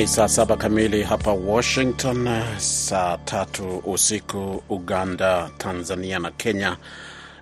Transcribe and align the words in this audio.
Ni 0.00 0.06
saa 0.06 0.28
saba 0.28 0.56
kamili 0.56 1.02
hapa 1.02 1.32
Washington, 1.32 2.28
saa 2.58 3.16
tatu 3.18 3.82
usiku 3.86 4.62
Uganda, 4.68 5.50
Tanzania 5.58 6.18
na 6.18 6.30
Kenya. 6.30 6.76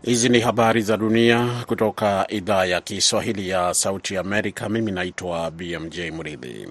Hizi 0.02 0.28
ni 0.28 0.40
habari 0.40 0.82
za 0.82 0.96
dunia 0.96 1.48
kutoka 1.66 2.26
idhaa 2.28 2.64
ya 2.64 2.80
Kiswahili 2.80 3.48
ya 3.48 3.74
Sauti 3.74 4.16
Amerika. 4.16 4.68
Mimi 4.68 4.92
naitwa 4.92 5.50
BMJ 5.50 5.98
Mridhi. 6.00 6.68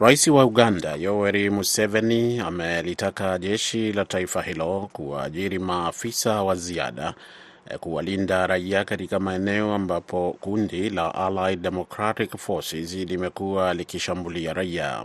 Rais 0.00 0.26
wa 0.28 0.44
Uganda 0.44 0.94
Yoweri 0.94 1.50
Museveni 1.50 2.38
amelitaka 2.40 3.38
jeshi 3.38 3.92
la 3.92 4.04
taifa 4.04 4.42
hilo 4.42 4.90
kuwaajiri 4.92 5.58
maafisa 5.58 6.42
wa 6.42 6.54
ziada 6.54 7.14
kuwalinda 7.78 8.46
raia 8.46 8.84
katika 8.84 9.20
maeneo 9.20 9.74
ambapo 9.74 10.36
kundi 10.40 10.90
la 10.90 11.14
Allied 11.14 11.60
Democratic 11.62 12.36
Forces 12.36 12.94
limekuwa 12.94 13.74
likishambulia 13.74 14.52
raia. 14.52 15.04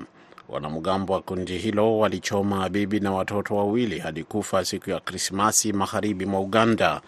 Wanamgambo 0.49 1.13
wa 1.13 1.21
kundi 1.21 1.57
hilo 1.57 1.97
walichoma 1.97 2.69
bibi 2.69 2.99
na 2.99 3.11
watoto 3.11 3.55
wawili 3.55 3.99
hadi 3.99 4.23
kufa 4.23 4.65
siku 4.65 4.89
ya 4.89 4.99
Krismasi 4.99 5.73
magharibi 5.73 6.25
mwa 6.25 6.39
Uganda, 6.41 7.01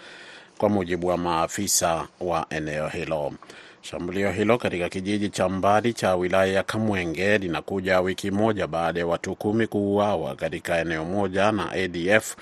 kwa 0.57 0.69
mujibu 0.69 1.07
wa 1.07 1.17
maafisa 1.17 2.07
wa 2.19 2.45
eneo 2.49 2.87
hilo. 2.87 3.33
Shambulio 3.81 4.31
hilo 4.31 4.57
katika 4.57 4.89
kijiji 4.89 5.29
cha 5.29 5.49
mbali 5.49 5.93
cha 5.93 6.15
wilaya 6.15 6.53
ya 6.53 6.63
Kamwenge 6.63 7.37
linakuja 7.37 7.99
wiki 8.01 8.31
moja 8.31 8.67
baada 8.67 8.99
ya 8.99 9.07
watu 9.07 9.35
kumi 9.35 9.67
kuuawa 9.67 10.35
katika 10.35 10.77
eneo 10.79 11.05
moja 11.05 11.51
na 11.51 11.71
ADF, 11.71 12.35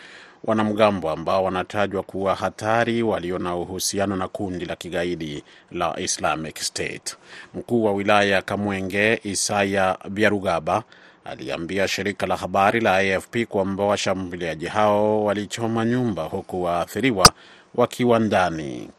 wanamgambo 0.45 1.09
ambao 1.09 1.44
wanatajwa 1.44 2.04
kuwa 2.04 2.35
hatari 2.35 3.03
walio 3.03 3.39
na 3.39 3.56
uhusiano 3.56 4.16
na 4.16 4.28
kundi 4.28 4.66
la 4.66 4.75
kigaidi 4.75 5.44
la 5.72 6.00
Islamic 6.00 6.58
State. 6.59 7.17
Mkuu 7.53 7.83
wa 7.83 7.94
wilaya 7.94 8.30
ya 8.36 8.42
Kamwenge 8.42 9.19
Isaya 9.23 9.97
Biarugaba 10.09 10.84
aliambia 11.25 11.88
shirika 11.88 12.28
la 12.28 12.36
habari 12.36 12.80
la 12.80 12.97
AFP 12.97 13.38
kwamba 13.50 13.84
washambuliaji 13.84 14.66
hao 14.66 15.23
walichoma 15.25 15.86
nyumba 15.86 16.23
huku 16.23 16.64
waathiriwa 16.64 17.25
wakiwa 17.75 18.19
ndani. 18.19 18.89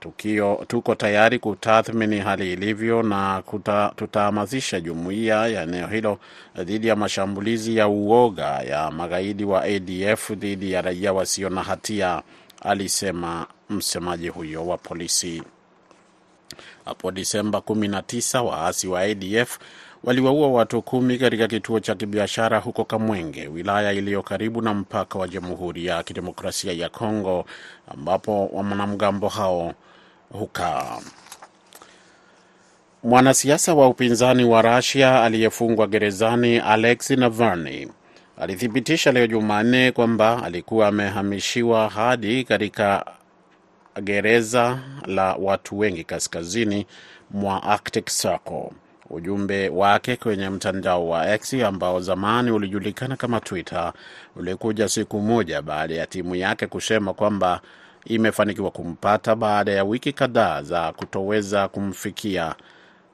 Tukio, 0.00 0.64
tuko 0.68 0.94
tayari 0.94 1.38
kutathmini 1.38 2.18
hali 2.18 2.52
ilivyo 2.52 3.02
na 3.02 3.42
tutahamasisha 3.96 4.80
jumuiya 4.80 5.46
ya 5.46 5.62
eneo 5.62 5.86
hilo 5.86 6.18
dhidi 6.56 6.86
ya 6.86 6.96
mashambulizi 6.96 7.76
ya 7.76 7.88
uoga 7.88 8.46
ya 8.46 8.90
magaidi 8.90 9.44
wa 9.44 9.62
ADF 9.62 10.30
dhidi 10.32 10.72
ya 10.72 10.82
raia 10.82 11.12
wasio 11.12 11.48
na 11.50 11.62
hatia, 11.62 12.22
alisema 12.62 13.46
msemaji 13.70 14.28
huyo 14.28 14.66
wa 14.66 14.78
polisi. 14.78 15.42
Hapo 16.84 17.10
Disemba 17.10 17.58
19 17.58 18.38
waasi 18.44 18.88
wa 18.88 19.00
ADF 19.00 19.58
waliwaua 20.04 20.48
watu 20.48 20.82
kumi 20.82 21.18
katika 21.18 21.48
kituo 21.48 21.80
cha 21.80 21.94
kibiashara 21.94 22.58
huko 22.58 22.84
Kamwenge, 22.84 23.48
wilaya 23.48 23.92
iliyo 23.92 24.22
karibu 24.22 24.62
na 24.62 24.74
mpaka 24.74 25.18
wa 25.18 25.28
Jamhuri 25.28 25.86
ya 25.86 26.02
Kidemokrasia 26.02 26.72
ya 26.72 26.88
Kongo, 26.88 27.44
ambapo 27.88 28.46
wanamgambo 28.46 29.28
hao 29.28 29.74
hukaa. 30.32 30.98
Mwanasiasa 33.02 33.74
wa 33.74 33.88
upinzani 33.88 34.44
wa 34.44 34.62
Rusia 34.62 35.22
aliyefungwa 35.22 35.86
gerezani 35.86 36.58
Alexei 36.58 37.16
Navalny 37.16 37.88
alithibitisha 38.38 39.12
leo 39.12 39.26
Jumanne 39.26 39.92
kwamba 39.92 40.42
alikuwa 40.42 40.88
amehamishiwa 40.88 41.88
hadi 41.88 42.44
katika 42.44 43.04
gereza 44.02 44.78
la 45.06 45.34
watu 45.34 45.78
wengi 45.78 46.04
kaskazini 46.04 46.86
mwa 47.30 47.62
Arctic 47.62 48.04
Circle. 48.06 48.70
Ujumbe 49.10 49.68
wake 49.68 50.16
kwenye 50.16 50.48
mtandao 50.50 51.08
wa 51.08 51.34
X 51.34 51.54
ambao 51.54 52.00
zamani 52.00 52.50
ulijulikana 52.50 53.16
kama 53.16 53.40
Twitter 53.40 53.92
ulikuja 54.36 54.88
siku 54.88 55.20
moja 55.20 55.62
baada 55.62 55.94
ya 55.94 56.06
timu 56.06 56.34
yake 56.34 56.66
kusema 56.66 57.14
kwamba 57.14 57.60
imefanikiwa 58.04 58.70
kumpata 58.70 59.34
baada 59.36 59.72
ya 59.72 59.84
wiki 59.84 60.12
kadhaa 60.12 60.62
za 60.62 60.92
kutoweza 60.92 61.68
kumfikia 61.68 62.54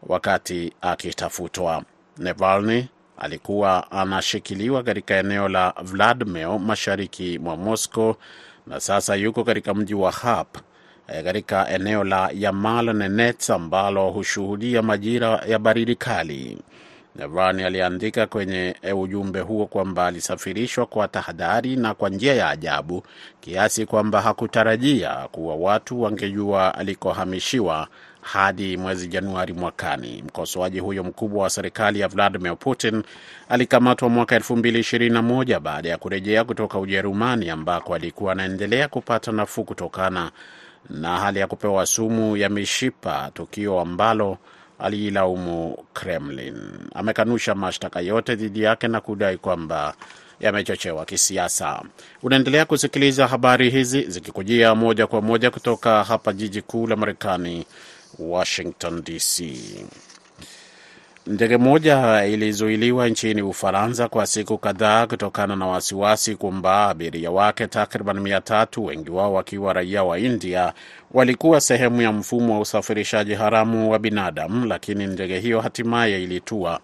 wakati 0.02 0.72
akitafutwa. 0.80 1.82
Navalny 2.18 2.88
alikuwa 3.18 3.90
anashikiliwa 3.90 4.82
katika 4.82 5.14
eneo 5.14 5.48
la 5.48 5.74
Vladimir 5.82 6.58
mashariki 6.58 7.38
mwa 7.38 7.56
Moscow 7.56 8.14
na 8.66 8.80
sasa 8.80 9.14
yuko 9.14 9.44
katika 9.44 9.74
mji 9.74 9.94
wa 9.94 10.10
Hap 10.12 10.56
katika 11.24 11.68
eneo 11.70 12.04
la 12.04 12.30
Yamal 12.34 12.94
Nenets 12.94 13.50
ambalo 13.50 14.10
hushuhudia 14.10 14.82
majira 14.82 15.28
ya 15.48 15.58
baridi 15.58 15.96
kali. 15.96 16.58
Navalny 17.18 17.64
aliandika 17.64 18.26
kwenye 18.26 18.76
ujumbe 18.96 19.40
huo 19.40 19.66
kwamba 19.66 20.06
alisafirishwa 20.06 20.86
kwa 20.86 21.08
tahadhari 21.08 21.76
na 21.76 21.94
kwa 21.94 22.08
njia 22.10 22.34
ya 22.34 22.48
ajabu 22.48 23.02
kiasi 23.40 23.86
kwamba 23.86 24.20
hakutarajia 24.20 25.14
kuwa 25.32 25.54
watu 25.56 26.02
wangejua 26.02 26.74
alikohamishiwa 26.74 27.88
hadi 28.20 28.76
mwezi 28.76 29.08
Januari 29.08 29.52
mwakani. 29.52 30.22
Mkosoaji 30.26 30.78
huyo 30.80 31.04
mkubwa 31.04 31.42
wa 31.42 31.50
serikali 31.50 32.00
ya 32.00 32.08
Vladimir 32.08 32.56
Putin 32.56 33.02
alikamatwa 33.48 34.08
mwaka 34.08 34.38
2021 34.38 35.60
baada 35.60 35.88
ya 35.88 35.98
kurejea 35.98 36.44
kutoka 36.44 36.78
Ujerumani 36.78 37.50
ambako 37.50 37.94
alikuwa 37.94 38.32
anaendelea 38.32 38.88
kupata 38.88 39.32
nafuu 39.32 39.64
kutokana 39.64 40.30
na 40.90 41.18
hali 41.18 41.38
ya 41.38 41.46
kupewa 41.46 41.86
sumu 41.86 42.36
ya 42.36 42.48
mishipa, 42.48 43.30
tukio 43.34 43.80
ambalo 43.80 44.38
aliilaumu 44.78 45.84
Kremlin. 45.92 46.56
Amekanusha 46.94 47.54
mashtaka 47.54 48.00
yote 48.00 48.34
dhidi 48.34 48.62
yake 48.62 48.88
na 48.88 49.00
kudai 49.00 49.36
kwamba 49.36 49.94
yamechochewa 50.40 51.04
kisiasa. 51.04 51.82
Unaendelea 52.22 52.64
kusikiliza 52.64 53.26
habari 53.26 53.70
hizi 53.70 54.02
zikikujia 54.02 54.74
moja 54.74 55.06
kwa 55.06 55.22
moja 55.22 55.50
kutoka 55.50 56.04
hapa 56.04 56.32
jiji 56.32 56.62
kuu 56.62 56.86
la 56.86 56.96
Marekani, 56.96 57.66
Washington 58.18 59.02
DC. 59.04 59.42
Ndege 61.26 61.56
moja 61.56 62.24
ilizuiliwa 62.24 63.08
nchini 63.08 63.42
Ufaransa 63.42 64.08
kwa 64.08 64.26
siku 64.26 64.58
kadhaa 64.58 65.06
kutokana 65.06 65.56
na 65.56 65.66
wasiwasi 65.66 66.36
kwamba 66.36 66.88
abiria 66.88 67.30
wake 67.30 67.66
takriban 67.66 68.20
mia 68.20 68.40
tatu, 68.40 68.84
wengi 68.84 69.10
wao 69.10 69.32
wakiwa 69.34 69.72
raia 69.72 70.04
wa 70.04 70.18
India, 70.18 70.72
walikuwa 71.10 71.60
sehemu 71.60 72.02
ya 72.02 72.12
mfumo 72.12 72.54
wa 72.54 72.60
usafirishaji 72.60 73.34
haramu 73.34 73.90
wa 73.90 73.98
binadamu, 73.98 74.66
lakini 74.66 75.06
ndege 75.06 75.38
hiyo 75.40 75.60
hatimaye 75.60 76.22
ilitua 76.22 76.80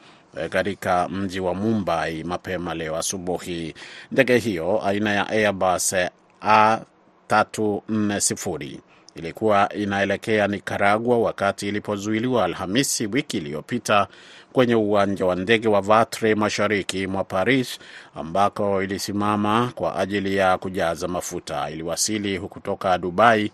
katika 0.50 1.08
mji 1.08 1.40
wa 1.40 1.54
Mumbai 1.54 2.24
mapema 2.24 2.74
leo 2.74 2.96
asubuhi. 2.96 3.74
Ndege 4.12 4.38
hiyo 4.38 4.86
aina 4.86 5.12
ya 5.12 5.28
Airbus 5.28 5.94
A340 6.42 8.78
ilikuwa 9.14 9.68
inaelekea 9.74 10.48
Nikaragua 10.48 11.18
wakati 11.18 11.68
ilipozuiliwa 11.68 12.44
Alhamisi 12.44 13.06
wiki 13.06 13.36
iliyopita 13.36 14.06
kwenye 14.52 14.74
uwanja 14.74 15.26
wa 15.26 15.36
ndege 15.36 15.68
wa 15.68 15.80
Vatre 15.80 16.34
mashariki 16.34 17.06
mwa 17.06 17.24
Paris, 17.24 17.78
ambako 18.14 18.82
ilisimama 18.82 19.72
kwa 19.74 19.96
ajili 19.96 20.36
ya 20.36 20.58
kujaza 20.58 21.08
mafuta. 21.08 21.70
Iliwasili 21.70 22.38
kutoka 22.40 22.98
Dubai 22.98 23.52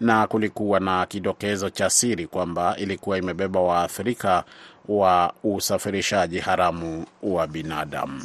na 0.00 0.26
kulikuwa 0.26 0.80
na 0.80 1.06
kidokezo 1.06 1.70
cha 1.70 1.90
siri 1.90 2.26
kwamba 2.26 2.76
ilikuwa 2.76 3.18
imebeba 3.18 3.60
waathirika 3.60 4.44
wa 4.88 5.32
usafirishaji 5.44 6.38
haramu 6.38 7.06
wa 7.22 7.46
binadamu 7.46 8.22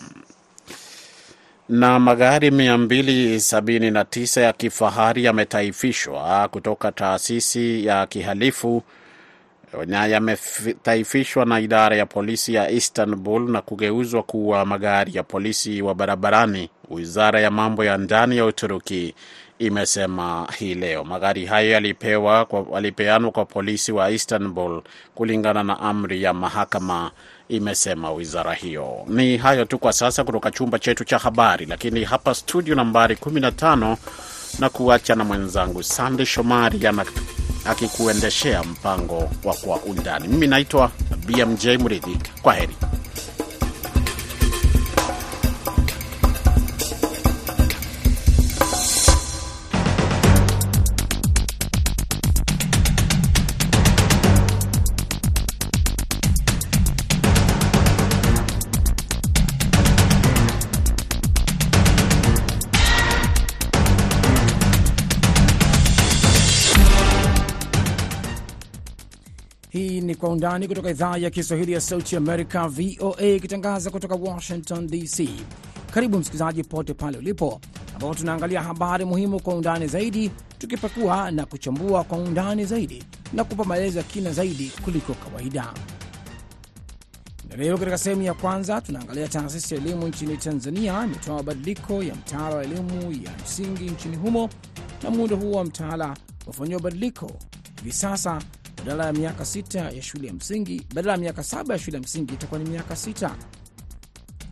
na 1.73 2.00
magari 2.00 2.50
279 2.50 4.42
ya 4.42 4.53
kifahari 4.53 5.24
yametaifishwa 5.24 6.48
kutoka 6.51 6.92
taasisi 6.92 7.86
ya 7.86 8.06
kihalifu 8.06 8.83
na 9.86 10.06
yametaifishwa 10.07 11.45
na 11.45 11.59
idara 11.59 11.95
ya 11.98 12.06
polisi 12.06 12.53
ya 12.53 12.69
Istanbul 12.69 13.50
na 13.51 13.62
kugeuzwa 13.62 14.24
kuwa 14.24 14.65
magari 14.65 15.15
ya 15.15 15.24
polisi 15.24 15.81
wa 15.81 15.95
barabarani. 15.95 16.69
Wizara 16.89 17.39
ya 17.39 17.51
mambo 17.51 17.83
ya 17.83 17.98
ndani 17.98 18.38
ya 18.38 18.45
Uturuki 18.45 19.15
imesema 19.59 20.48
hii 20.59 20.75
leo 20.75 21.03
magari 21.03 21.45
hayo 21.45 21.71
yalipeanwa 21.71 23.31
kwa 23.31 23.45
polisi 23.45 23.92
wa 23.92 24.12
Istanbul 24.12 24.81
kulingana 25.15 25.63
na 25.63 25.80
amri 25.80 26.24
ya 26.24 26.33
mahakama, 26.33 27.12
imesema 27.50 28.12
wizara 28.12 28.54
hiyo. 28.54 29.06
Ni 29.07 29.38
hayo 29.38 29.66
tu 29.66 29.80
kwa 29.80 29.94
sasa 29.94 30.24
kutoka 30.24 30.51
chumba 30.51 30.80
chetu 30.80 31.04
cha 31.06 31.18
habari, 31.18 31.66
lakini 31.66 32.04
hapa 32.04 32.34
studio 32.36 32.75
nambari 32.75 33.16
15 33.16 33.98
na 34.60 34.69
kuacha 34.69 35.16
na 35.16 35.24
mwenzangu 35.24 35.84
Sande 35.84 36.25
Shomari 36.25 36.80
akikuendeshea 37.66 38.63
mpango 38.63 39.30
wa 39.44 39.54
Kwa 39.54 39.78
Undani. 39.81 40.28
Mimi 40.28 40.48
naitwa 40.48 40.92
BMJ 41.28 41.66
Mridhi. 41.68 42.18
Kwa 42.42 42.54
heri. 42.54 42.75
Undani 70.33 70.68
kutoka 70.68 70.89
idhaa 70.89 71.18
ya 71.18 71.30
Kiswahili 71.30 71.71
ya 71.71 71.81
Sauti 71.81 72.15
Amerika, 72.15 72.68
VOA, 72.68 73.24
ikitangaza 73.25 73.89
kutoka 73.89 74.15
Washington 74.15 74.88
DC. 74.88 75.30
Karibu 75.94 76.18
msikilizaji 76.19 76.63
pote 76.63 76.94
pale 76.94 77.18
ulipo, 77.18 77.62
ambapo 77.95 78.15
tunaangalia 78.15 78.62
habari 78.63 79.06
muhimu 79.06 79.39
kwa 79.41 79.56
undani 79.56 79.88
zaidi, 79.88 80.31
tukipekua 80.59 81.31
na 81.31 81.45
kuchambua 81.45 82.03
kwa 82.03 82.18
undani 82.18 82.65
zaidi 82.65 83.03
na 83.33 83.44
kupa 83.44 83.63
maelezo 83.63 83.97
ya 83.97 84.03
kina 84.03 84.31
zaidi 84.31 84.71
kuliko 84.85 85.13
kawaida. 85.13 85.74
Na 87.50 87.56
leo 87.56 87.77
katika 87.77 87.97
sehemu 87.97 88.21
ya 88.21 88.33
kwanza 88.33 88.81
tunaangalia 88.81 89.27
taasisi 89.27 89.75
ya 89.75 89.81
elimu 89.81 90.07
nchini 90.07 90.38
Tanzania 90.38 91.03
imetoa 91.06 91.36
mabadiliko 91.36 92.03
ya 92.03 92.15
mtaala 92.15 92.56
wa 92.56 92.63
elimu 92.63 93.12
ya 93.12 93.31
msingi 93.44 93.83
nchini 93.83 94.15
humo, 94.15 94.50
na 95.03 95.09
muundo 95.09 95.36
huo 95.36 95.51
wa 95.57 95.63
mtaala 95.65 96.18
wafanyiwa 96.47 96.79
mabadiliko 96.79 97.31
hivi 97.83 97.91
sasa 97.95 98.41
badala 98.83 99.06
ya 99.06 99.13
miaka 99.13 99.45
sita 99.45 99.80
ya 99.91 100.01
shule 100.01 100.27
ya 100.27 100.33
msingi, 100.33 100.81
badala 100.94 101.12
ya 101.12 101.18
miaka 101.18 101.44
saba 101.44 101.74
ya 101.74 101.80
shule 101.80 101.97
ya 101.97 102.03
msingi 102.03 102.33
itakuwa 102.33 102.59
ni 102.59 102.69
miaka 102.69 102.95
sita. 102.95 103.35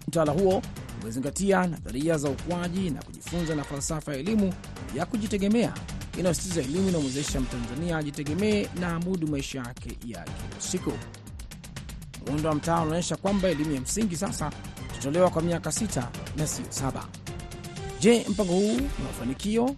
Mtaala 0.08 0.32
huo 0.32 0.62
umezingatia 1.02 1.68
nadharia 1.68 2.18
za 2.18 2.30
ukuaji 2.30 2.90
na 2.90 3.02
kujifunza 3.04 3.56
na 3.56 3.64
falsafa 3.64 4.14
ya 4.14 4.20
elimu 4.20 4.54
ya 4.96 5.06
kujitegemea 5.06 5.74
inayositiza 6.20 6.62
elimu 6.62 6.88
inayomwezesha 6.90 7.40
Mtanzania 7.42 7.98
ajitegemee 7.98 8.68
na 8.80 8.96
amudu 8.96 9.28
maisha 9.28 9.60
yake 9.60 9.90
ya 9.90 10.24
kila 10.24 10.60
siku. 10.62 10.92
Muundo 12.28 12.50
wa 12.50 12.56
mtaala 12.56 12.82
unaonyesha 12.82 13.16
kwamba 13.18 13.50
elimu 13.50 13.72
ya 13.72 13.82
msingi 13.82 14.16
sasa 14.16 14.52
itatolewa 14.94 15.30
kwa 15.30 15.42
miaka 15.42 15.72
sita 15.72 16.10
na 16.38 16.48
sio 16.48 16.66
saba. 16.70 17.06
Je, 18.00 18.26
mpango 18.30 18.54
huu 18.54 18.74
ni 18.78 18.90
mafanikio 19.08 19.76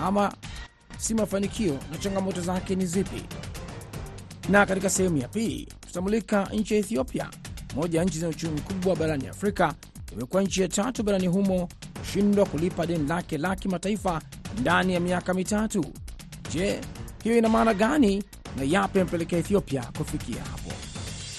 ama 0.00 0.32
si 0.98 1.14
mafanikio 1.14 1.78
na 1.92 1.98
changamoto 1.98 2.40
zake 2.40 2.74
ni 2.74 2.86
zipi? 2.86 3.22
Na 4.48 4.66
katika 4.66 4.90
sehemu 4.90 5.16
ya 5.16 5.28
pili 5.28 5.68
tutamulika 5.86 6.44
nchi 6.52 6.74
ya 6.74 6.80
Ethiopia, 6.80 7.30
moja 7.76 7.98
ya 7.98 8.04
nchi 8.04 8.18
zenye 8.18 8.30
uchumi 8.30 8.60
mkubwa 8.60 8.96
barani 8.96 9.26
Afrika, 9.26 9.74
imekuwa 10.12 10.42
nchi 10.42 10.62
ya 10.62 10.68
tatu 10.68 11.02
barani 11.02 11.26
humo 11.26 11.68
kushindwa 12.00 12.46
kulipa 12.46 12.86
deni 12.86 13.08
lake 13.08 13.38
la 13.38 13.56
kimataifa 13.56 14.22
ndani 14.60 14.94
ya 14.94 15.00
miaka 15.00 15.34
mitatu. 15.34 15.84
Je, 16.52 16.80
hiyo 17.22 17.38
ina 17.38 17.48
maana 17.48 17.74
gani 17.74 18.22
na 18.56 18.62
yapi 18.64 18.98
yamepelekea 18.98 19.38
Ethiopia 19.38 19.82
kufikia 19.98 20.42
hapo? 20.44 20.72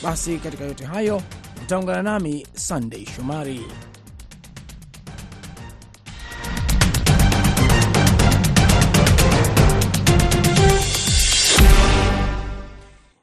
Basi 0.03 0.37
katika 0.37 0.63
yote 0.63 0.85
hayo 0.85 1.21
utaungana 1.63 2.03
nami 2.03 2.47
Sunday 2.53 3.05
Shomari. 3.05 3.61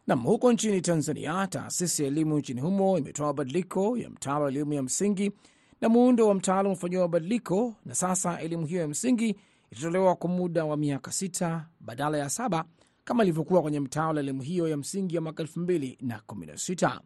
Nam, 0.07 0.23
huko 0.23 0.53
nchini 0.53 0.81
Tanzania, 0.81 1.47
taasisi 1.47 2.03
ya 2.03 2.09
elimu 2.09 2.39
nchini 2.39 2.61
humo 2.61 2.99
imetoa 2.99 3.27
mabadiliko 3.27 3.97
ya 3.97 4.11
mtaala 4.11 4.39
wa 4.41 4.49
elimu 4.51 4.73
ya 4.73 4.83
msingi 4.83 5.33
na 5.81 5.89
muundo 5.89 6.29
wa 6.29 6.35
mtaala 6.35 6.69
umefanyiwa 6.69 7.03
mabadiliko, 7.03 7.75
na 7.85 7.95
sasa 7.95 8.41
elimu 8.41 8.67
hiyo 8.67 8.81
ya 8.81 8.89
msingi 8.89 9.37
itatolewa 9.71 10.17
kwa 10.17 10.31
muda 10.31 10.65
wa 10.65 10.77
miaka 10.77 11.13
sita 11.13 11.69
badala 11.81 12.19
ya 12.19 12.31
saba 12.31 12.65
kama 13.05 13.23
ilivyokuwa 13.23 13.63
kwenye 13.63 13.81
mtaala 13.81 14.21
elimu 14.21 14.43
hiyo 14.43 14.69
ya 14.69 14.77
msingi 14.77 15.15
ya 15.15 15.21
mwaka 15.21 15.43
elfu 15.43 15.61
mbili 15.61 15.99
na 16.01 16.21
kumi 16.27 16.47
na 16.47 16.57
sita. 16.59 17.01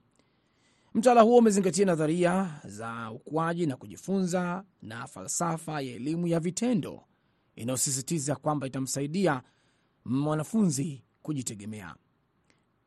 Mtaala 0.94 1.22
huo 1.22 1.38
umezingatia 1.38 1.86
nadharia 1.86 2.60
za 2.64 3.10
ukuaji 3.10 3.66
na 3.66 3.76
kujifunza 3.76 4.64
na 4.82 5.06
falsafa 5.06 5.72
ya 5.80 5.94
elimu 5.94 6.26
ya 6.26 6.40
vitendo 6.40 7.02
inayosisitiza 7.56 8.36
kwamba 8.36 8.66
itamsaidia 8.66 9.42
mwanafunzi 10.04 11.02
kujitegemea. 11.22 11.94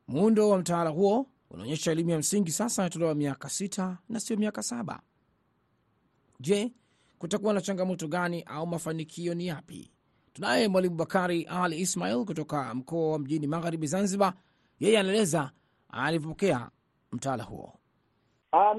Muundo 0.09 0.49
wa 0.49 0.57
mtaala 0.57 0.89
huo 0.89 1.25
unaonyesha 1.51 1.91
elimu 1.91 2.09
ya 2.09 2.17
msingi 2.17 2.51
sasa 2.51 2.81
inatolewa 2.81 3.15
miaka 3.15 3.49
sita 3.49 3.97
na 4.09 4.19
sio 4.19 4.37
miaka 4.37 4.63
saba. 4.63 5.01
Je, 6.39 6.71
kutakuwa 7.19 7.53
na 7.53 7.61
changamoto 7.61 8.07
gani 8.07 8.43
au 8.43 8.67
mafanikio 8.67 9.33
ni 9.33 9.47
yapi? 9.47 9.91
Tunaye 10.33 10.67
Mwalimu 10.67 10.95
Bakari 10.95 11.43
Ali 11.43 11.79
Ismail 11.79 12.25
kutoka 12.25 12.73
mkoa 12.75 13.11
wa 13.11 13.19
Mjini 13.19 13.47
Magharibi, 13.47 13.87
Zanzibar. 13.87 14.33
Yeye 14.79 14.99
anaeleza 14.99 15.51
alivyopokea 15.89 16.69
mtaala 17.11 17.43
huo. 17.43 17.73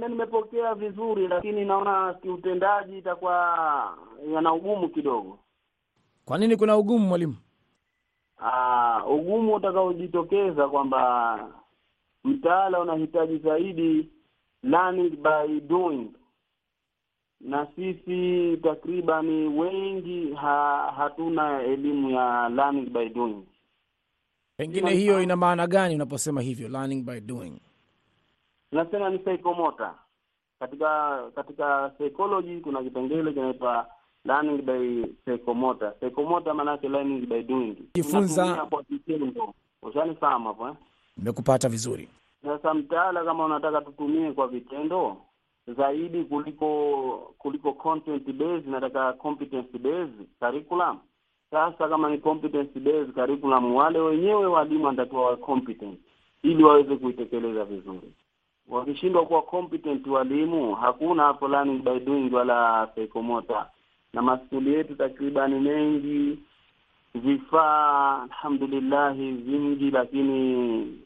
Mi 0.00 0.08
nimepokea 0.08 0.74
vizuri, 0.74 1.28
lakini 1.28 1.64
naona 1.64 2.14
kiutendaji 2.14 2.98
itakuwa 2.98 3.98
yana 4.34 4.52
ugumu 4.54 4.88
kidogo. 4.88 5.38
Kwa 6.24 6.38
nini 6.38 6.56
kuna 6.56 6.76
ugumu, 6.76 7.06
mwalimu? 7.08 7.36
Aa, 8.40 9.04
ugumu 9.06 9.54
utakaojitokeza 9.54 10.68
kwamba 10.68 11.48
mtaala 12.24 12.80
unahitaji 12.80 13.38
zaidi 13.38 14.10
learning 14.62 15.10
by 15.16 15.60
doing, 15.60 16.10
na 17.40 17.66
sisi 17.76 18.56
takribani 18.56 19.46
wengi 19.60 20.34
ha, 20.34 20.92
hatuna 20.96 21.62
elimu 21.62 22.10
ya 22.10 22.48
learning 22.48 22.90
by 22.90 23.08
doing. 23.08 23.44
Pengine 24.56 24.90
hiyo 24.90 25.22
ina 25.22 25.36
maana 25.36 25.66
gani 25.66 25.94
unaposema 25.94 26.40
hivyo, 26.40 26.68
learning 26.68 27.04
by 27.04 27.20
doing? 27.20 27.60
Nasema 28.72 29.10
ni 29.10 29.18
psychomotor. 29.18 29.94
Katika 30.58 31.22
katika 31.34 31.88
psychology 31.88 32.60
kuna 32.60 32.82
kipengele 32.82 33.32
kinaitwa 33.32 33.86
learning 34.24 34.62
by 34.62 35.04
psychomotor. 35.24 35.92
Psychomotor 35.98 36.54
maana 36.54 36.70
yake 36.70 36.88
learning 36.88 37.26
by 37.26 37.42
doing. 37.42 37.76
Jifunza- 37.94 38.66
kwa 38.66 38.82
vitendo. 38.90 39.54
Ushanifahamu 39.82 40.48
hapo 40.48 40.68
eh? 40.68 40.74
Nimekupata 41.16 41.68
vizuri. 41.68 42.08
Sasa 42.44 42.74
mtaala 42.74 43.24
kama 43.24 43.44
unataka 43.44 43.80
tutumie 43.80 44.32
kwa 44.32 44.48
vitendo 44.48 45.16
zaidi 45.76 46.24
kuliko 46.24 47.34
kuliko 47.38 47.72
content 47.72 48.32
based, 48.32 48.66
nataka 48.68 49.12
competence 49.12 49.78
based 49.78 50.26
curriculum. 50.40 50.98
Sasa 51.50 51.88
kama 51.88 52.10
ni 52.10 52.18
competence 52.18 52.80
based 52.80 53.12
curriculum, 53.14 53.74
wale 53.74 53.98
wenyewe 53.98 54.46
walimu 54.46 54.84
wanatakiwa 54.84 55.26
wa 55.26 55.36
competent 55.36 55.98
ili 56.42 56.64
waweze 56.64 56.96
kuitekeleza 56.96 57.64
vizuri. 57.64 58.12
Wakishindwa 58.68 59.26
kuwa 59.26 59.42
competent 59.42 60.06
walimu, 60.06 60.74
hakuna 60.74 61.22
hapo 61.22 61.48
learning 61.48 61.82
by 61.82 61.98
doing 62.00 62.30
wala 62.34 62.86
psychomotor. 62.86 63.66
Na 64.14 64.22
maskuli 64.22 64.74
yetu 64.74 64.94
takribani 64.94 65.60
mengi, 65.60 66.38
vifaa 67.14 68.22
alhamdulillahi 68.22 69.32
vingi, 69.32 69.90
lakini 69.90 70.98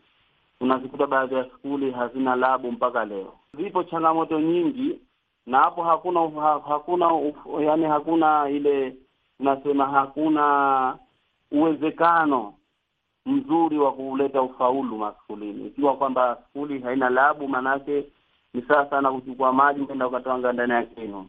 unazikuta 0.61 1.07
baadhi 1.07 1.35
ya 1.35 1.45
skuli 1.45 1.91
hazina 1.91 2.37
labu 2.37 2.73
mpaka 2.73 3.05
leo. 3.05 3.33
Zipo 3.57 3.85
changamoto 3.85 4.41
nyingi, 4.41 4.99
na 5.47 5.59
hapo 5.59 5.83
hakuna 5.83 6.21
ha, 6.21 6.61
hakuna 6.69 7.11
yani 7.61 7.85
hakuna 7.85 8.49
ile 8.51 8.97
unasema, 9.41 9.87
hakuna 9.87 10.97
uwezekano 11.51 12.55
mzuri 13.27 13.79
wa 13.79 13.93
kuleta 13.93 14.43
ufaulu 14.43 14.99
maskulini. 14.99 15.67
Ikiwa 15.67 15.97
kwamba 15.97 16.39
skuli 16.51 16.79
haina 16.81 17.11
labu, 17.11 17.49
manake 17.49 18.05
ni 18.55 18.63
sawa 18.63 18.91
sana 18.91 19.13
kuchukua 19.13 19.53
maji 19.53 19.81
kwenda 19.87 20.07
ukatanga 20.07 20.53
ndani 20.53 20.73
ya 20.73 20.83
kinu. 20.83 21.27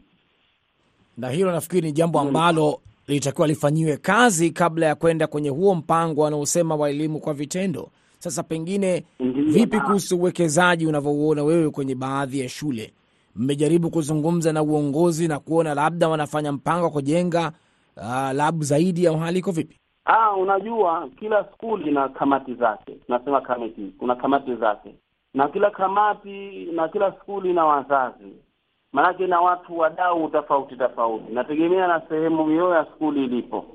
Na 1.17 1.29
hilo 1.29 1.51
nafikiri 1.51 1.81
ni 1.81 1.91
jambo 1.91 2.19
ambalo 2.19 2.79
lilitakiwa 3.07 3.47
lifanyiwe 3.47 3.97
kazi 3.97 4.49
kabla 4.51 4.85
ya 4.85 4.95
kwenda 4.95 5.27
kwenye 5.27 5.49
huo 5.49 5.75
mpango 5.75 6.21
wanaosema 6.21 6.75
wa 6.75 6.89
elimu 6.89 7.19
kwa 7.19 7.33
vitendo. 7.33 7.89
Sasa 8.19 8.43
pengine 8.43 9.03
vipi 9.47 9.79
kuhusu 9.79 10.17
uwekezaji 10.17 10.87
unavyouona 10.87 11.43
wewe 11.43 11.69
kwenye 11.69 11.95
baadhi 11.95 12.39
ya 12.39 12.49
shule? 12.49 12.93
Mmejaribu 13.35 13.89
kuzungumza 13.89 14.53
na 14.53 14.63
uongozi 14.63 15.27
na 15.27 15.39
kuona 15.39 15.73
labda 15.73 16.09
wanafanya 16.09 16.51
mpango 16.51 16.83
wa 16.83 16.89
kujenga 16.91 17.51
uh, 17.97 18.31
labu 18.33 18.63
zaidi 18.63 19.07
au 19.07 19.17
hali 19.17 19.39
iko 19.39 19.51
vipi? 19.51 19.79
Ah, 20.05 20.31
unajua 20.35 21.09
kila 21.19 21.45
skuli 21.53 21.89
ina 21.89 22.09
kamati 22.09 22.53
zake, 22.53 22.91
tunasema 23.05 23.41
kamati, 23.41 23.93
kuna 23.99 24.15
kamati 24.15 24.55
zake, 24.55 24.95
na 25.33 25.47
kila 25.47 25.71
kamati 25.71 26.65
na 26.75 26.87
kila 26.87 27.11
skuli 27.11 27.49
ina 27.49 27.65
wazazi, 27.65 28.33
maanake 28.95 29.27
na 29.27 29.41
watu 29.41 29.77
wadau 29.77 30.27
tofauti 30.29 30.75
tofauti, 30.75 31.33
nategemea 31.33 31.87
na 31.87 32.01
sehemu 32.09 32.47
hiyo 32.49 32.73
ya 32.73 32.85
skuli 32.85 33.23
ilipo. 33.23 33.65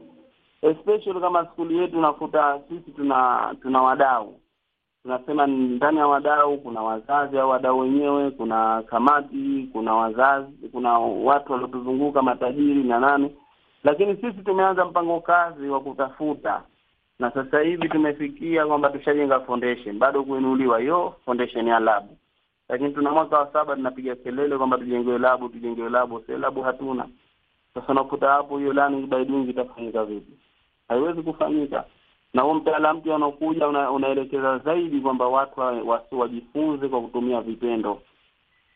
Especially 0.62 1.20
kama 1.20 1.46
skuli 1.46 1.78
yetu 1.78 1.98
unakuta 1.98 2.60
sisi 2.68 2.90
tuna 2.90 3.54
tuna 3.62 3.82
wadau, 3.82 4.34
tunasema 5.02 5.46
ndani 5.46 5.98
ya 5.98 6.06
wadau 6.06 6.58
kuna 6.58 6.82
wazazi 6.82 7.38
au 7.38 7.50
wadau 7.50 7.78
wenyewe, 7.78 8.30
kuna 8.30 8.82
kamati, 8.82 9.68
kuna 9.72 9.94
wazazi, 9.94 10.68
kuna 10.72 10.98
watu 10.98 11.52
waliotuzunguka, 11.52 12.22
matajiri 12.22 12.82
na 12.82 13.00
nani. 13.00 13.36
Lakini 13.84 14.16
sisi 14.16 14.42
tumeanza 14.44 14.84
mpango 14.84 15.20
kazi 15.20 15.68
wa 15.68 15.80
kutafuta, 15.80 16.62
na 17.18 17.30
sasa 17.30 17.60
hivi 17.60 17.88
tumefikia 17.88 18.66
kwamba 18.66 18.90
tushajenga 18.90 19.40
foundation, 19.40 19.98
bado 19.98 20.22
kuinuliwa 20.24 20.78
hiyo 20.80 21.14
foundation 21.24 21.66
ya 21.66 21.78
labu, 21.80 22.16
lakini 22.70 22.90
tuna 22.90 23.10
mwaka 23.10 23.38
wa 23.38 23.52
saba 23.52 23.76
tunapiga 23.76 24.16
kelele 24.16 24.56
kwamba 24.58 24.78
tujengewe 24.78 25.18
labu, 25.18 25.48
tujengewe 25.48 25.90
labu. 25.90 26.20
Sasa 26.20 26.38
labu 26.38 26.62
hatuna. 26.62 27.06
Sasa 27.74 27.86
unakuta 27.92 28.28
hapo 28.30 28.58
hiyo 28.58 28.72
learning 28.72 29.06
by 29.06 29.24
doing 29.24 29.50
itafanyika 29.50 30.04
vipi? 30.04 30.32
Haiwezi 30.88 31.22
kufanyika. 31.22 31.84
na 32.34 32.42
huo 32.42 32.54
mtaala 32.54 32.94
mpya 32.94 33.14
unaokuja 33.16 33.68
una, 33.68 33.90
unaelekeza 33.90 34.58
zaidi 34.58 35.00
kwamba 35.00 35.28
watu 35.28 36.18
wajifunze 36.18 36.88
kwa 36.88 37.00
kutumia 37.00 37.40
vitendo, 37.40 38.02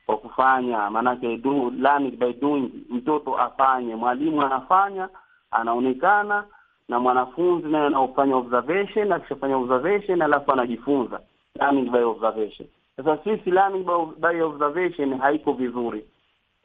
kwa 0.06 0.16
kufanya, 0.16 0.90
maanake 0.90 1.36
do 1.36 1.70
learning 1.78 2.16
by 2.16 2.32
doing. 2.32 2.70
Mtoto 2.90 3.38
afanye, 3.38 3.94
mwalimu 3.96 4.42
anafanya, 4.42 5.08
anaonekana 5.50 6.44
na 6.88 7.00
mwanafunzi 7.00 7.68
naye 7.68 7.86
anaofanya 7.86 8.36
observation, 8.36 9.12
akishafanya 9.12 9.56
observation 9.56 10.22
alafu 10.22 10.52
anajifunza, 10.52 11.20
learning 11.60 11.90
by 11.90 11.98
observation. 12.02 12.68
Sasa 12.96 13.18
sisi 13.24 13.50
learning 13.50 13.84
by, 14.20 14.40
observation 14.42 15.18
haiko 15.18 15.52
vizuri. 15.52 16.04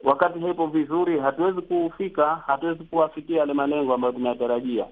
Wakati 0.04 0.38
haipo 0.40 0.66
vizuri, 0.66 1.18
hatuwezi 1.20 1.60
kufika, 1.60 2.34
hatuwezi 2.46 2.84
kuwafikia 2.84 3.38
yale 3.38 3.52
malengo 3.52 3.94
ambayo 3.94 4.12
tunayatarajia. 4.12 4.86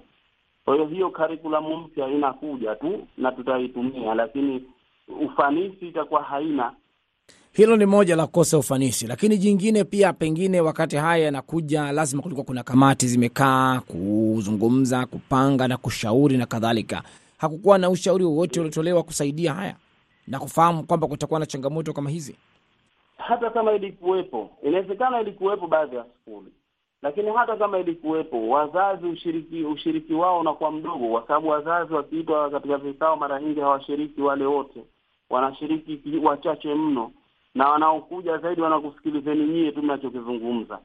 Kwa 0.65 0.73
hiyo 0.75 0.87
hiyo 0.87 1.09
curriculum 1.09 1.83
mpya 1.83 2.07
inakuja 2.07 2.75
tu 2.75 3.07
na 3.17 3.31
tutaitumia, 3.31 4.13
lakini 4.15 4.63
ufanisi 5.21 5.87
itakuwa 5.87 6.23
haina. 6.23 6.71
Hilo 7.51 7.77
ni 7.77 7.85
moja 7.85 8.15
la 8.15 8.25
kukosa 8.25 8.57
ufanisi, 8.57 9.07
lakini 9.07 9.37
jingine 9.37 9.83
pia, 9.83 10.13
pengine 10.13 10.61
wakati 10.61 10.95
haya 10.95 11.25
yanakuja, 11.25 11.91
lazima 11.91 12.21
kulikuwa 12.21 12.45
kuna 12.45 12.63
kamati 12.63 13.07
zimekaa 13.07 13.79
kuzungumza, 13.79 15.05
kupanga 15.05 15.67
na 15.67 15.77
kushauri 15.77 16.37
na 16.37 16.45
kadhalika. 16.45 17.03
Hakukuwa 17.37 17.77
na 17.77 17.89
ushauri 17.89 18.23
wowote 18.23 18.59
uliotolewa 18.59 19.03
kusaidia 19.03 19.53
haya 19.53 19.75
na 20.29 20.39
kufahamu 20.39 20.83
kwamba 20.83 21.07
kutakuwa 21.07 21.39
na 21.39 21.45
changamoto 21.45 21.93
kama 21.93 22.09
hizi. 22.09 22.35
Hata 23.17 23.49
kama 23.49 23.71
ilikuwepo, 23.73 24.49
inawezekana 24.63 25.21
ilikuwepo 25.21 25.67
baadhi 25.67 25.95
ya 25.95 26.05
skuli, 26.21 26.51
lakini 27.01 27.31
hata 27.31 27.55
kama 27.57 27.79
ilikuwepo, 27.79 28.49
wazazi 28.49 29.05
ushiriki 29.05 29.63
ushiriki 29.63 30.13
wao 30.13 30.39
unakuwa 30.39 30.71
mdogo, 30.71 31.07
kwa 31.11 31.21
sababu 31.27 31.47
wazazi 31.47 31.93
wakiitwa 31.93 32.49
katika 32.49 32.77
vikao 32.77 33.15
mara 33.15 33.41
nyingi 33.41 33.59
hawashiriki 33.59 34.21
wale 34.21 34.45
wote, 34.45 34.83
wanashiriki 35.29 36.17
wachache 36.23 36.75
mno, 36.75 37.11
na 37.55 37.69
wanaokuja 37.69 38.37
zaidi 38.37 38.61
wanakusikilizeni 38.61 39.45
nyie 39.47 39.71
tu 39.71 39.81
mnachokizungumza. 39.83 40.79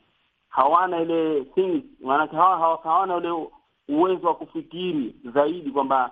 Hawana 0.48 1.00
ile 1.00 1.44
think, 1.44 1.84
maanake 2.00 2.36
hawana 2.36 3.16
ule 3.16 3.46
uwezo 3.88 4.26
wa 4.26 4.34
kufikiri 4.34 5.14
zaidi 5.34 5.70
kwamba 5.70 6.10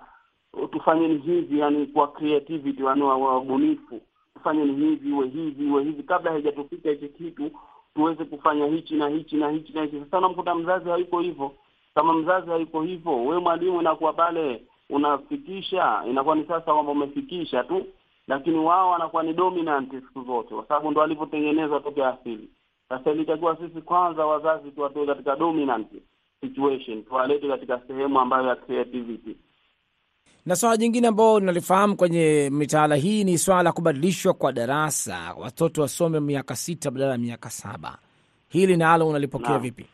tufanyeni 0.71 1.17
hivi, 1.17 1.59
yani 1.59 1.85
kwa 1.85 2.07
creativity, 2.07 2.83
yani 2.83 3.01
wabunifu, 3.03 4.01
tufanyeni 4.33 4.75
hivi, 4.75 5.09
iwe 5.09 5.27
hivi, 5.27 5.65
iwe 5.67 5.83
hivi, 5.83 6.03
kabla 6.03 6.31
haijatufika 6.31 6.89
hichi 6.89 7.07
kitu 7.09 7.51
tuweze 7.95 8.25
kufanya 8.25 8.65
hichi 8.65 8.95
na 8.95 9.07
hichi 9.09 9.35
na 9.35 9.49
hichi 9.49 9.73
na 9.73 9.81
hichi. 9.83 9.99
Sasa 9.99 10.17
unamkuta 10.17 10.55
mzazi 10.55 10.89
hayuko 10.89 11.19
hivyo. 11.19 11.51
Kama 11.95 12.13
mzazi 12.13 12.49
hayuko 12.49 12.81
hivyo, 12.81 13.25
we 13.25 13.39
mwalimu 13.39 13.81
inakuwa 13.81 14.13
pale 14.13 14.63
unafikisha, 14.89 16.03
inakuwa 16.09 16.35
ni 16.35 16.43
sasa 16.43 16.73
kwamba 16.73 16.91
umefikisha 16.91 17.63
tu, 17.63 17.85
lakini 18.27 18.57
wao 18.57 18.89
wanakuwa 18.89 19.23
ni 19.23 19.33
dominant 19.33 19.91
siku 19.91 20.23
zote, 20.23 20.55
kwa 20.55 20.65
sababu 20.67 20.91
ndo 20.91 21.01
walivyotengenezwa 21.01 21.79
tokea 21.79 22.09
asili. 22.09 22.49
Sasa 22.89 23.11
ilitakiwa 23.11 23.57
sisi 23.57 23.81
kwanza 23.81 24.25
wazazi 24.25 24.71
tuwatoe 24.71 25.05
katika 25.05 25.35
dominant 25.35 25.87
situation, 26.41 27.03
tuwalete 27.03 27.47
katika 27.47 27.79
sehemu 27.87 28.19
ambayo 28.19 28.47
ya 28.47 28.55
creativity 28.55 29.35
na 30.45 30.55
swala 30.55 30.77
jingine 30.77 31.07
ambao 31.07 31.39
nalifahamu 31.39 31.95
kwenye 31.95 32.49
mitaala 32.53 32.95
hii 32.95 33.23
ni 33.23 33.37
swala 33.37 33.63
la 33.63 33.71
kubadilishwa 33.71 34.33
kwa 34.33 34.51
darasa, 34.53 35.33
watoto 35.39 35.81
wasome 35.81 36.19
miaka 36.19 36.55
sita 36.55 36.91
badala 36.91 37.11
ya 37.11 37.17
miaka 37.17 37.49
saba. 37.49 37.97
Hili 38.49 38.77
nalo 38.77 39.07
unalipokea 39.07 39.49
na 39.49 39.59
vipi? 39.59 39.85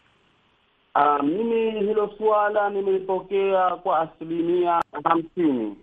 Uh, 0.96 1.24
mimi 1.24 1.72
hilo 1.72 2.14
suala 2.18 2.70
nimelipokea 2.70 3.70
kwa 3.76 4.00
asilimia 4.00 4.82
hamsini 5.04 5.76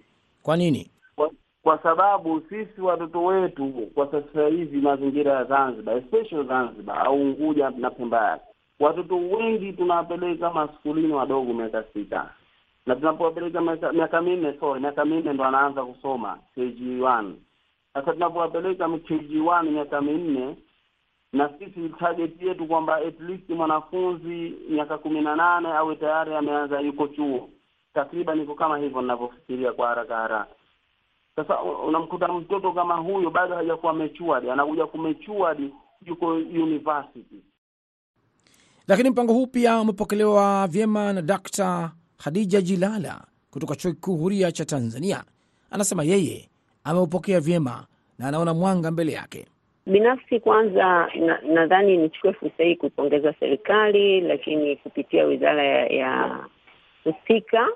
Kwa 0.42 0.56
nini? 0.56 0.90
kwa, 1.16 1.30
kwa 1.62 1.78
sababu 1.82 2.42
sisi 2.48 2.80
watoto 2.80 3.24
wetu 3.24 3.72
kwa 3.94 4.10
sasa 4.10 4.46
hivi 4.48 4.80
mazingira 4.80 5.32
ya 5.32 5.44
Zanzibar 5.44 5.96
especially 5.98 6.48
Zanzibar 6.48 7.06
au 7.06 7.14
Unguja 7.22 7.70
na 7.70 7.90
Pemba 7.90 8.30
yake, 8.30 8.44
watoto 8.80 9.16
wengi 9.16 9.72
tunawapeleka 9.72 10.50
maskulini 10.52 11.12
wadogo 11.12 11.52
miaka 11.52 11.84
sita 11.94 12.30
na 12.86 12.94
tunapowapeleka 12.96 13.60
miaka 13.92 14.22
minne 14.22 14.54
sorry, 14.60 14.80
miaka 14.80 15.04
minne 15.04 15.32
ndo 15.32 15.44
anaanza 15.44 15.84
kusoma 15.84 16.38
KG1. 16.56 17.32
Sasa 17.94 18.12
tunapowapeleka 18.12 18.84
KG1 18.86 19.62
miaka 19.70 20.00
minne, 20.00 20.56
na 21.32 21.50
sisi 21.58 21.88
target 21.98 22.42
yetu 22.42 22.66
kwamba 22.66 22.96
at 22.96 23.20
least 23.20 23.48
mwanafunzi 23.50 24.54
miaka 24.70 24.98
kumi 24.98 25.20
na 25.20 25.36
nane 25.36 25.68
awe 25.68 25.96
tayari 25.96 26.34
ameanza 26.34 26.80
yuko 26.80 27.08
chuo, 27.08 27.48
takriban 27.94 28.40
iko 28.42 28.54
kama 28.54 28.78
hivyo 28.78 29.00
ninavyofikiria 29.02 29.72
kwa 29.72 29.88
haraka 29.88 30.16
haraka. 30.16 30.54
Sasa 31.36 31.62
unamkuta 31.62 32.28
mtoto 32.28 32.72
kama 32.72 32.94
huyo 32.96 33.30
bado 33.30 33.54
hajakuwa 33.54 33.92
matured, 33.92 34.48
anakuja 34.50 34.86
kumatured, 34.86 35.70
yuko 36.06 36.26
university. 36.34 37.42
Lakini 38.88 39.10
mpango 39.10 39.32
huu 39.32 39.46
pia 39.46 39.80
umepokelewa 39.80 40.66
vyema 40.66 41.12
na 41.12 41.22
Dr. 41.22 41.90
Khadija 42.18 42.60
Jilala 42.60 43.20
kutoka 43.50 43.76
Chuo 43.76 43.92
Kikuu 43.92 44.16
Huria 44.16 44.52
cha 44.52 44.64
Tanzania. 44.64 45.24
Anasema 45.70 46.04
yeye 46.04 46.48
ameupokea 46.84 47.40
vyema 47.40 47.86
na 48.18 48.28
anaona 48.28 48.54
mwanga 48.54 48.90
mbele 48.90 49.12
yake. 49.12 49.46
Binafsi 49.86 50.40
kwanza, 50.40 51.08
nadhani 51.54 51.96
na 51.96 52.02
nichukue 52.02 52.32
fursa 52.32 52.62
hii 52.64 52.76
kuipongeza 52.76 53.34
serikali, 53.40 54.20
lakini 54.20 54.76
kupitia 54.76 55.24
wizara 55.24 55.62
ya, 55.64 55.86
ya 55.86 56.38
husika 57.04 57.68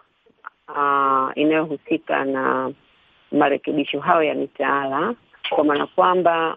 uh, 0.68 1.30
inayohusika 1.38 2.24
na 2.24 2.72
marekebisho 3.32 4.00
hayo 4.00 4.22
ya 4.22 4.34
mitaala, 4.34 5.14
kwa 5.50 5.64
maana 5.64 5.86
kwamba 5.86 6.56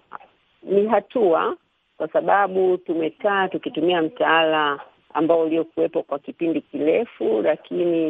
ni 0.64 0.88
hatua, 0.88 1.58
kwa 1.98 2.08
sababu 2.08 2.78
tumekaa 2.78 3.48
tukitumia 3.48 4.02
mtaala 4.02 4.80
ambao 5.14 5.42
uliokuwepo 5.42 6.04
kwa 6.04 6.20
kipindi 6.20 6.62
kirefu, 6.62 7.42
lakini 7.42 8.08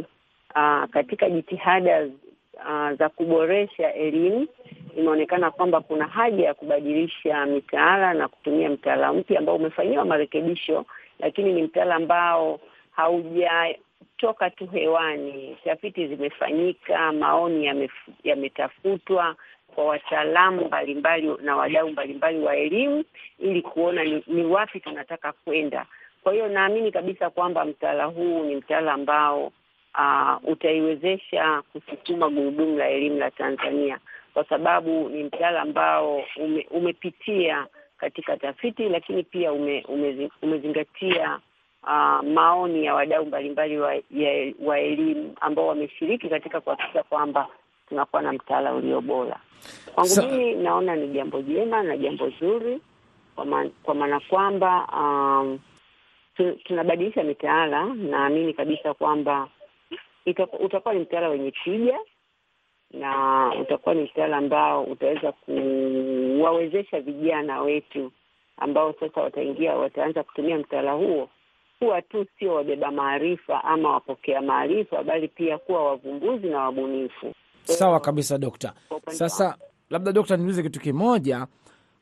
uh, 0.55 0.83
katika 0.89 1.29
jitihada 1.29 2.05
uh, 2.53 2.91
za 2.97 3.09
kuboresha 3.09 3.93
elimu 3.93 4.47
imeonekana 4.97 5.51
kwamba 5.51 5.81
kuna 5.81 6.07
haja 6.07 6.45
ya 6.45 6.53
kubadilisha 6.53 7.45
mitaala 7.45 8.13
na 8.13 8.27
kutumia 8.27 8.69
mtaala 8.69 9.13
mpya 9.13 9.39
ambao 9.39 9.55
umefanyiwa 9.55 10.05
marekebisho, 10.05 10.85
lakini 11.19 11.53
ni 11.53 11.63
mtaala 11.63 11.95
ambao 11.95 12.59
haujatoka 12.91 14.49
tu 14.49 14.67
hewani. 14.67 15.57
Tafiti 15.63 16.07
zimefanyika, 16.07 17.11
maoni 17.11 17.89
yametafutwa 18.23 19.35
kwa 19.75 19.85
wataalamu 19.85 20.65
mbalimbali 20.65 21.31
na 21.41 21.55
wadau 21.55 21.89
mbalimbali 21.89 22.39
wa 22.39 22.55
elimu 22.55 23.03
ili 23.39 23.61
kuona 23.61 24.03
ni, 24.03 24.23
ni 24.27 24.45
wapi 24.45 24.79
tunataka 24.79 25.31
kwenda. 25.31 25.85
Kwa 26.23 26.33
hiyo 26.33 26.47
naamini 26.47 26.91
kabisa 26.91 27.29
kwamba 27.29 27.65
mtaala 27.65 28.05
huu 28.05 28.43
ni 28.43 28.55
mtaala 28.55 28.93
ambao 28.93 29.51
uh, 29.99 30.49
utaiwezesha 30.51 31.61
kusukuma 31.73 32.29
gurudumu 32.29 32.77
la 32.77 32.89
elimu 32.89 33.17
la 33.17 33.31
Tanzania 33.31 33.99
kwa 34.33 34.43
sababu 34.45 35.09
ni 35.09 35.23
mtaala 35.23 35.61
ambao 35.61 36.23
ume, 36.37 36.67
umepitia 36.71 37.67
katika 37.97 38.37
tafiti, 38.37 38.89
lakini 38.89 39.23
pia 39.23 39.51
ume, 39.53 39.85
umezi, 39.87 40.29
umezingatia 40.41 41.39
uh, 41.83 42.23
maoni 42.33 42.85
ya 42.85 42.93
wadau 42.95 43.25
mbalimbali 43.25 43.77
wa, 43.79 43.95
wa 44.65 44.79
elimu 44.79 45.33
ambao 45.41 45.67
wameshiriki 45.67 46.29
katika 46.29 46.61
kuhakikisha 46.61 47.03
kwamba 47.03 47.47
tunakuwa 47.89 48.21
na 48.21 48.33
mtaala 48.33 48.73
ulio 48.73 49.01
bora. 49.01 49.39
Kwangu 49.95 50.15
mimi 50.31 50.53
naona 50.55 50.95
ni 50.95 51.07
jambo 51.07 51.41
jema 51.41 51.83
na 51.83 51.97
jambo 51.97 52.29
zuri, 52.29 52.81
kwa 53.85 53.95
maana 53.95 54.19
kwamba 54.19 54.87
um, 54.97 55.59
tunabadilisha 56.63 57.23
mitaala. 57.23 57.85
Naamini 57.85 58.53
kabisa 58.53 58.93
kwamba 58.93 59.47
utakuwa 60.59 60.93
ni 60.93 60.99
mtaala 60.99 61.29
wenye 61.29 61.51
tija 61.51 61.99
na 62.91 63.51
utakuwa 63.61 63.95
ni 63.95 64.01
mtaala 64.03 64.37
ambao 64.37 64.83
utaweza 64.83 65.31
kuwawezesha 65.31 66.99
vijana 67.01 67.61
wetu 67.61 68.11
ambao 68.57 68.93
sasa 68.99 69.21
wataingia, 69.21 69.75
wataanza 69.75 70.23
kutumia 70.23 70.57
mtaala 70.57 70.91
huo 70.91 71.29
kuwa 71.79 72.01
tu 72.01 72.25
sio 72.39 72.53
wabeba 72.53 72.91
maarifa 72.91 73.63
ama 73.63 73.89
wapokea 73.89 74.41
maarifa, 74.41 75.03
bali 75.03 75.27
pia 75.27 75.57
kuwa 75.57 75.85
wavumbuzi 75.85 76.47
na 76.47 76.59
wabunifu. 76.59 77.33
Sawa 77.63 77.99
kabisa, 77.99 78.37
Dokta. 78.37 78.73
Sasa 79.07 79.57
labda 79.89 80.11
Dokta, 80.11 80.37
niulize 80.37 80.63
kitu 80.63 80.79
kimoja 80.79 81.47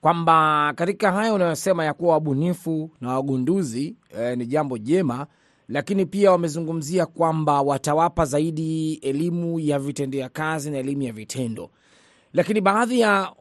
kwamba 0.02 0.74
katika 0.76 1.12
haya 1.12 1.34
unayosema 1.34 1.86
ya 1.86 1.94
kuwa 1.94 2.14
wabunifu 2.14 2.90
na 3.02 3.14
wagunduzi 3.14 3.96
eh, 4.20 4.38
ni 4.38 4.46
jambo 4.46 4.78
jema, 4.78 5.28
lakini 5.68 6.06
pia 6.06 6.32
wamezungumzia 6.32 7.06
kwamba 7.06 7.62
watawapa 7.62 8.26
zaidi 8.26 8.94
elimu 8.94 9.60
ya 9.60 9.80
vitendea 9.80 10.30
kazi 10.30 10.72
na 10.72 10.78
elimu 10.78 11.02
ya 11.02 11.14
vitendo, 11.14 11.70
lakini 12.34 12.62
baadhi 12.62 13.00
ya 13.00 13.32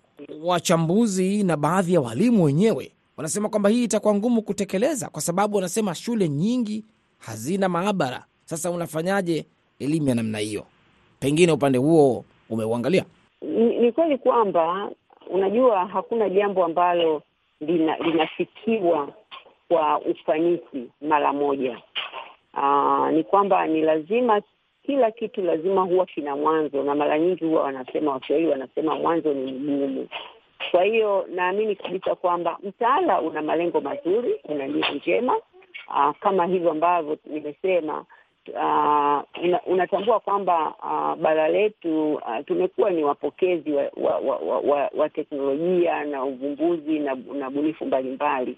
wachambuzi 0.42 1.42
na 1.42 1.56
baadhi 1.56 1.94
ya 1.94 2.00
walimu 2.00 2.44
wenyewe 2.44 2.92
wanasema 3.16 3.48
kwamba 3.48 3.68
hii 3.68 3.84
itakuwa 3.84 4.14
ngumu 4.14 4.42
kutekeleza, 4.42 5.08
kwa 5.08 5.22
sababu 5.22 5.56
wanasema 5.56 5.94
shule 5.94 6.28
nyingi 6.28 6.84
hazina 7.18 7.68
maabara. 7.68 8.24
Sasa 8.44 8.70
unafanyaje 8.70 9.46
elimu 9.78 10.08
ya 10.08 10.14
namna 10.14 10.38
hiyo? 10.38 10.64
Pengine 11.20 11.52
upande 11.52 11.78
huo 11.78 12.24
umeuangalia? 12.50 13.04
Ni, 13.42 13.78
ni 13.78 13.92
kweli 13.92 14.18
kwamba 14.18 14.90
unajua 15.32 15.86
hakuna 15.86 16.28
jambo 16.28 16.64
ambalo 16.64 17.22
lina, 17.60 17.96
linafikiwa 17.96 19.08
kwa 19.68 19.98
ufanisi 20.00 20.90
mara 21.00 21.32
moja. 21.32 21.78
Aa, 22.54 23.10
ni 23.12 23.24
kwamba 23.24 23.66
ni 23.66 23.82
lazima 23.82 24.42
kila 24.82 25.10
kitu 25.10 25.42
lazima 25.42 25.82
huwa 25.82 26.06
kina 26.06 26.36
mwanzo, 26.36 26.82
na 26.82 26.94
mara 26.94 27.18
nyingi 27.18 27.44
huwa 27.44 27.62
wanasema 27.62 28.12
Waswahili 28.12 28.48
wanasema 28.48 28.94
mwanzo 28.94 29.34
ni 29.34 29.52
mgumu. 29.52 30.08
Kwa 30.70 30.82
hiyo 30.84 31.26
naamini 31.34 31.76
kabisa 31.76 32.14
kwamba 32.14 32.58
mtaala 32.62 33.20
una 33.20 33.42
malengo 33.42 33.80
mazuri, 33.80 34.40
una 34.44 34.66
nia 34.66 34.90
njema, 34.92 35.36
aa, 35.88 36.12
kama 36.12 36.46
hivyo 36.46 36.70
ambavyo 36.70 37.16
nimesema. 37.26 38.04
Uh, 38.48 39.22
una, 39.44 39.60
unatambua 39.66 40.20
kwamba 40.20 40.74
uh, 40.82 41.22
bara 41.22 41.48
letu 41.48 42.14
uh, 42.14 42.44
tumekuwa 42.46 42.90
ni 42.90 43.04
wapokezi 43.04 43.72
wa, 43.72 43.90
wa, 43.96 44.18
wa, 44.18 44.36
wa, 44.36 44.58
wa, 44.60 44.90
wa 44.96 45.08
teknolojia 45.08 46.04
na 46.04 46.24
uvumbuzi 46.24 46.98
na, 46.98 47.14
na 47.14 47.50
bunifu 47.50 47.86
mbalimbali 47.86 48.56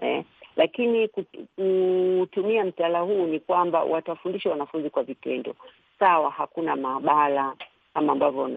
eh, 0.00 0.24
lakini 0.56 1.08
kutumia 1.08 2.64
mtaala 2.64 3.00
huu 3.00 3.26
ni 3.26 3.40
kwamba 3.40 3.84
watafundisha 3.84 4.50
wanafunzi 4.50 4.90
kwa 4.90 5.02
vitendo. 5.02 5.54
Sawa, 5.98 6.30
hakuna 6.30 6.76
maabara 6.76 7.54
kama 7.94 8.12
ambavyo 8.12 8.50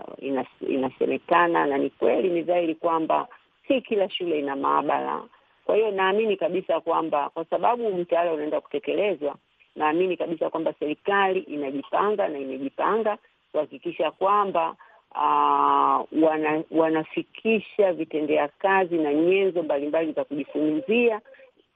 inasemekana 0.68 1.66
na 1.66 1.78
ni 1.78 1.90
kweli, 1.90 2.30
ni 2.30 2.42
dhahiri 2.42 2.76
kwamba 2.76 3.28
si 3.68 3.82
kila 3.82 4.10
shule 4.10 4.40
ina 4.40 4.56
maabara. 4.56 5.22
Kwa 5.66 5.76
hiyo 5.76 5.92
naamini 5.92 6.38
kabisa 6.38 6.80
kwamba 6.80 7.30
kwa 7.30 7.46
sababu 7.46 7.94
mtaala 7.94 8.34
unaenda 8.34 8.62
kutekelezwa 8.62 9.36
naamini 9.76 10.18
kabisa 10.18 10.50
kwamba 10.50 10.74
serikali 10.80 11.40
inajipanga 11.40 12.28
na 12.28 12.40
imejipanga 12.40 13.18
kuhakikisha 13.52 14.12
kwamba 14.12 14.76
uh, 15.12 16.24
wana, 16.24 16.64
wanafikisha 16.72 17.94
vitendea 17.94 18.48
kazi 18.48 18.98
na 18.98 19.14
nyenzo 19.14 19.64
mbalimbali 19.64 20.12
za 20.12 20.24
kujifunzia 20.24 21.22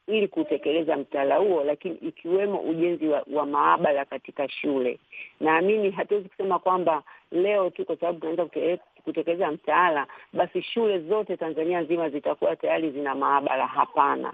ili 0.08 0.28
kutekeleza 0.28 0.98
mtaala 0.98 1.38
huo, 1.38 1.64
lakini 1.64 1.96
ikiwemo 1.96 2.60
ujenzi 2.60 3.08
wa, 3.08 3.26
wa 3.34 3.46
maabara 3.46 4.06
katika 4.06 4.50
shule. 4.50 5.00
Naamini 5.40 5.92
hatuwezi 5.92 6.30
kusema 6.30 6.60
kwamba 6.60 7.04
leo 7.32 7.70
tu 7.70 7.86
kwa 7.86 7.96
sababu 7.98 8.20
tunaanza 8.20 8.46
kutekeleza 9.04 9.52
mtaala 9.52 10.08
basi 10.34 10.62
shule 10.62 11.00
zote 11.00 11.38
Tanzania 11.38 11.82
nzima 11.82 12.10
zitakuwa 12.10 12.56
tayari 12.56 12.92
zina 12.92 13.16
maabara. 13.16 13.68
Hapana, 13.68 14.34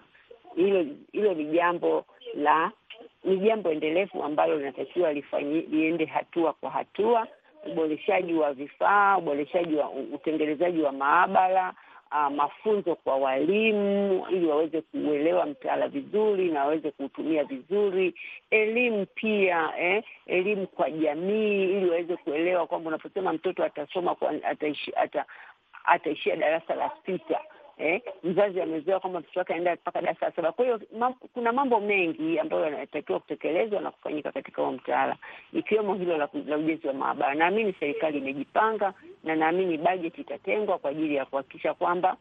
hilo 0.55 0.85
hilo 1.11 1.33
ni 1.33 1.45
jambo 1.45 2.05
la 2.35 2.71
ni 3.23 3.37
jambo 3.37 3.71
endelevu 3.71 4.23
ambalo 4.23 4.57
linatakiwa 4.57 5.13
liende 5.13 6.05
hatua 6.05 6.53
kwa 6.53 6.69
hatua, 6.71 7.27
uboreshaji 7.71 8.33
wa 8.33 8.53
vifaa, 8.53 9.17
uboreshaji 9.17 9.75
wa 9.75 9.89
utengenezaji 9.89 10.81
wa 10.81 10.91
maabara, 10.91 11.73
uh, 12.11 12.35
mafunzo 12.35 12.95
kwa 12.95 13.15
walimu 13.15 14.25
ili 14.29 14.45
waweze 14.45 14.81
kuuelewa 14.81 15.45
mtaala 15.45 15.87
vizuri 15.87 16.51
na 16.51 16.59
waweze 16.59 16.91
kuutumia 16.91 17.43
vizuri, 17.43 18.13
elimu 18.49 19.05
pia 19.15 19.73
eh, 19.79 20.03
elimu 20.25 20.67
kwa 20.67 20.91
jamii 20.91 21.63
ili 21.63 21.89
waweze 21.89 22.17
kuelewa 22.17 22.67
kwamba 22.67 22.87
unaposema 22.87 23.33
mtoto 23.33 23.63
atasoma 23.63 24.15
kwa, 24.15 24.29
ataishi, 24.43 24.91
ata, 24.95 25.25
ataishia 25.83 26.35
darasa 26.35 26.75
la 26.75 26.91
sita 27.05 27.39
Eh, 27.79 28.01
mzazi 28.23 28.61
amezoea 28.61 28.99
kwamba 28.99 29.19
mtoto 29.19 29.39
wake 29.39 29.53
anaenda 29.53 29.73
mpaka 29.75 30.01
darasa 30.01 30.25
la 30.25 30.31
saba. 30.31 30.51
Kwa 30.51 30.65
hiyo 30.65 30.81
mam, 30.97 31.13
kuna 31.33 31.51
mambo 31.53 31.79
mengi 31.79 32.39
ambayo 32.39 32.63
yanatakiwa 32.63 33.19
kutekelezwa 33.19 33.81
na 33.81 33.91
kufanyika 33.91 34.31
katika 34.31 34.61
huo 34.61 34.71
mtaala, 34.71 35.15
ikiwemo 35.53 35.95
hilo 35.95 36.17
la, 36.17 36.29
la 36.47 36.57
ujenzi 36.57 36.87
wa 36.87 36.93
maabara. 36.93 37.35
Naamini 37.35 37.73
serikali 37.79 38.17
imejipanga 38.17 38.93
na 39.23 39.35
naamini 39.35 39.77
bajeti 39.77 40.21
itatengwa 40.21 40.77
kwa 40.77 40.91
ajili 40.91 41.15
ya 41.15 41.25
kuhakikisha 41.25 41.73
kwamba 41.73 42.17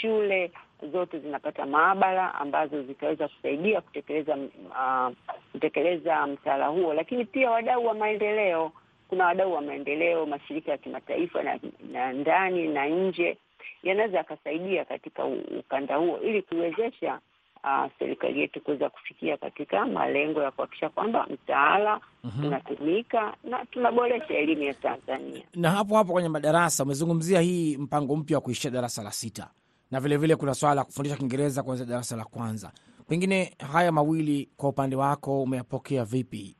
shule 0.00 0.50
zote 0.92 1.18
zinapata 1.18 1.66
maabara 1.66 2.34
ambazo 2.34 2.82
zitaweza 2.82 3.28
kusaidia 3.28 3.80
kutekeleza 3.80 4.36
uh, 4.36 5.12
kutekeleza 5.52 6.26
mtaala 6.26 6.66
huo, 6.66 6.94
lakini 6.94 7.24
pia 7.24 7.50
wadau 7.50 7.86
wa 7.86 7.94
maendeleo, 7.94 8.72
kuna 9.08 9.26
wadau 9.26 9.52
wa 9.52 9.60
maendeleo, 9.60 10.26
mashirika 10.26 10.70
ya 10.72 10.78
kimataifa 10.78 11.42
na, 11.42 11.58
na 11.92 12.12
ndani 12.12 12.68
na 12.68 12.86
nje 12.86 13.36
yanaweza 13.82 14.16
yakasaidia 14.18 14.84
katika 14.84 15.24
ukanda 15.60 15.96
huo 15.96 16.18
ili 16.20 16.42
kuiwezesha 16.42 17.20
uh, 17.64 17.90
serikali 17.98 18.40
yetu 18.40 18.60
kuweza 18.60 18.90
kufikia 18.90 19.36
katika 19.36 19.86
malengo 19.86 20.42
ya 20.42 20.50
kuhakikisha 20.50 20.88
kwamba 20.88 21.26
mtaala 21.30 22.00
Mhm. 22.24 22.46
unatumika 22.46 23.34
na 23.44 23.66
tunaboresha 23.66 24.34
elimu 24.34 24.62
ya 24.62 24.74
Tanzania. 24.74 25.42
Na 25.54 25.70
hapo 25.70 25.96
hapo 25.96 26.12
kwenye 26.12 26.28
madarasa 26.28 26.82
umezungumzia 26.84 27.40
hii 27.40 27.76
mpango 27.76 28.16
mpya 28.16 28.36
wa 28.36 28.40
kuishia 28.40 28.70
darasa 28.70 29.02
la 29.02 29.10
sita, 29.12 29.50
na 29.90 30.00
vilevile 30.00 30.16
vile 30.26 30.36
kuna 30.36 30.54
swala 30.54 30.74
la 30.74 30.84
kufundisha 30.84 31.16
Kiingereza 31.16 31.62
kuanzia 31.62 31.86
darasa 31.86 32.16
la 32.16 32.24
kwanza. 32.24 32.72
Pengine 33.08 33.54
haya 33.72 33.92
mawili 33.92 34.48
kwa 34.56 34.68
upande 34.68 34.96
wako 34.96 35.42
umeyapokea 35.42 36.04
vipi? 36.04 36.56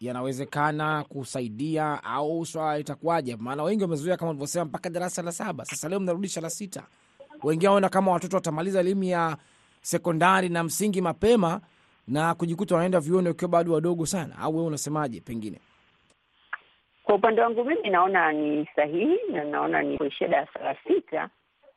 Yanawezekana 0.00 1.04
kusaidia 1.04 2.04
au 2.04 2.46
swala 2.46 2.78
itakuwaje? 2.78 3.36
Maana 3.36 3.62
wengi 3.62 3.82
wamezoea 3.82 4.16
kama 4.16 4.30
ulivyosema 4.30 4.64
mpaka 4.64 4.90
darasa 4.90 5.22
la 5.22 5.32
saba, 5.32 5.64
sasa 5.64 5.88
leo 5.88 6.00
mnarudisha 6.00 6.40
la 6.40 6.50
sita. 6.50 6.82
Wengine 7.42 7.68
waona 7.68 7.88
kama 7.88 8.12
watoto 8.12 8.36
watamaliza 8.36 8.80
elimu 8.80 9.04
ya 9.04 9.36
sekondari 9.82 10.48
na 10.48 10.64
msingi 10.64 11.00
mapema 11.00 11.60
na 12.08 12.34
kujikuta 12.34 12.74
wanaenda 12.74 13.00
vyuoni 13.00 13.28
wakiwa 13.28 13.48
bado 13.48 13.72
wadogo 13.72 14.06
sana, 14.06 14.38
au 14.38 14.54
wewe 14.56 14.66
unasemaje? 14.66 15.20
Pengine 15.20 15.58
Kwa 17.04 17.14
upande 17.14 17.40
wangu 17.42 17.64
mimi 17.64 17.90
naona 17.90 18.32
ni 18.32 18.68
sahihi 18.76 19.18
na 19.32 19.44
naona 19.44 19.82
ni 19.82 19.98
kuishia 19.98 20.28
darasa 20.28 20.58
la 20.60 20.76
sita 20.88 21.28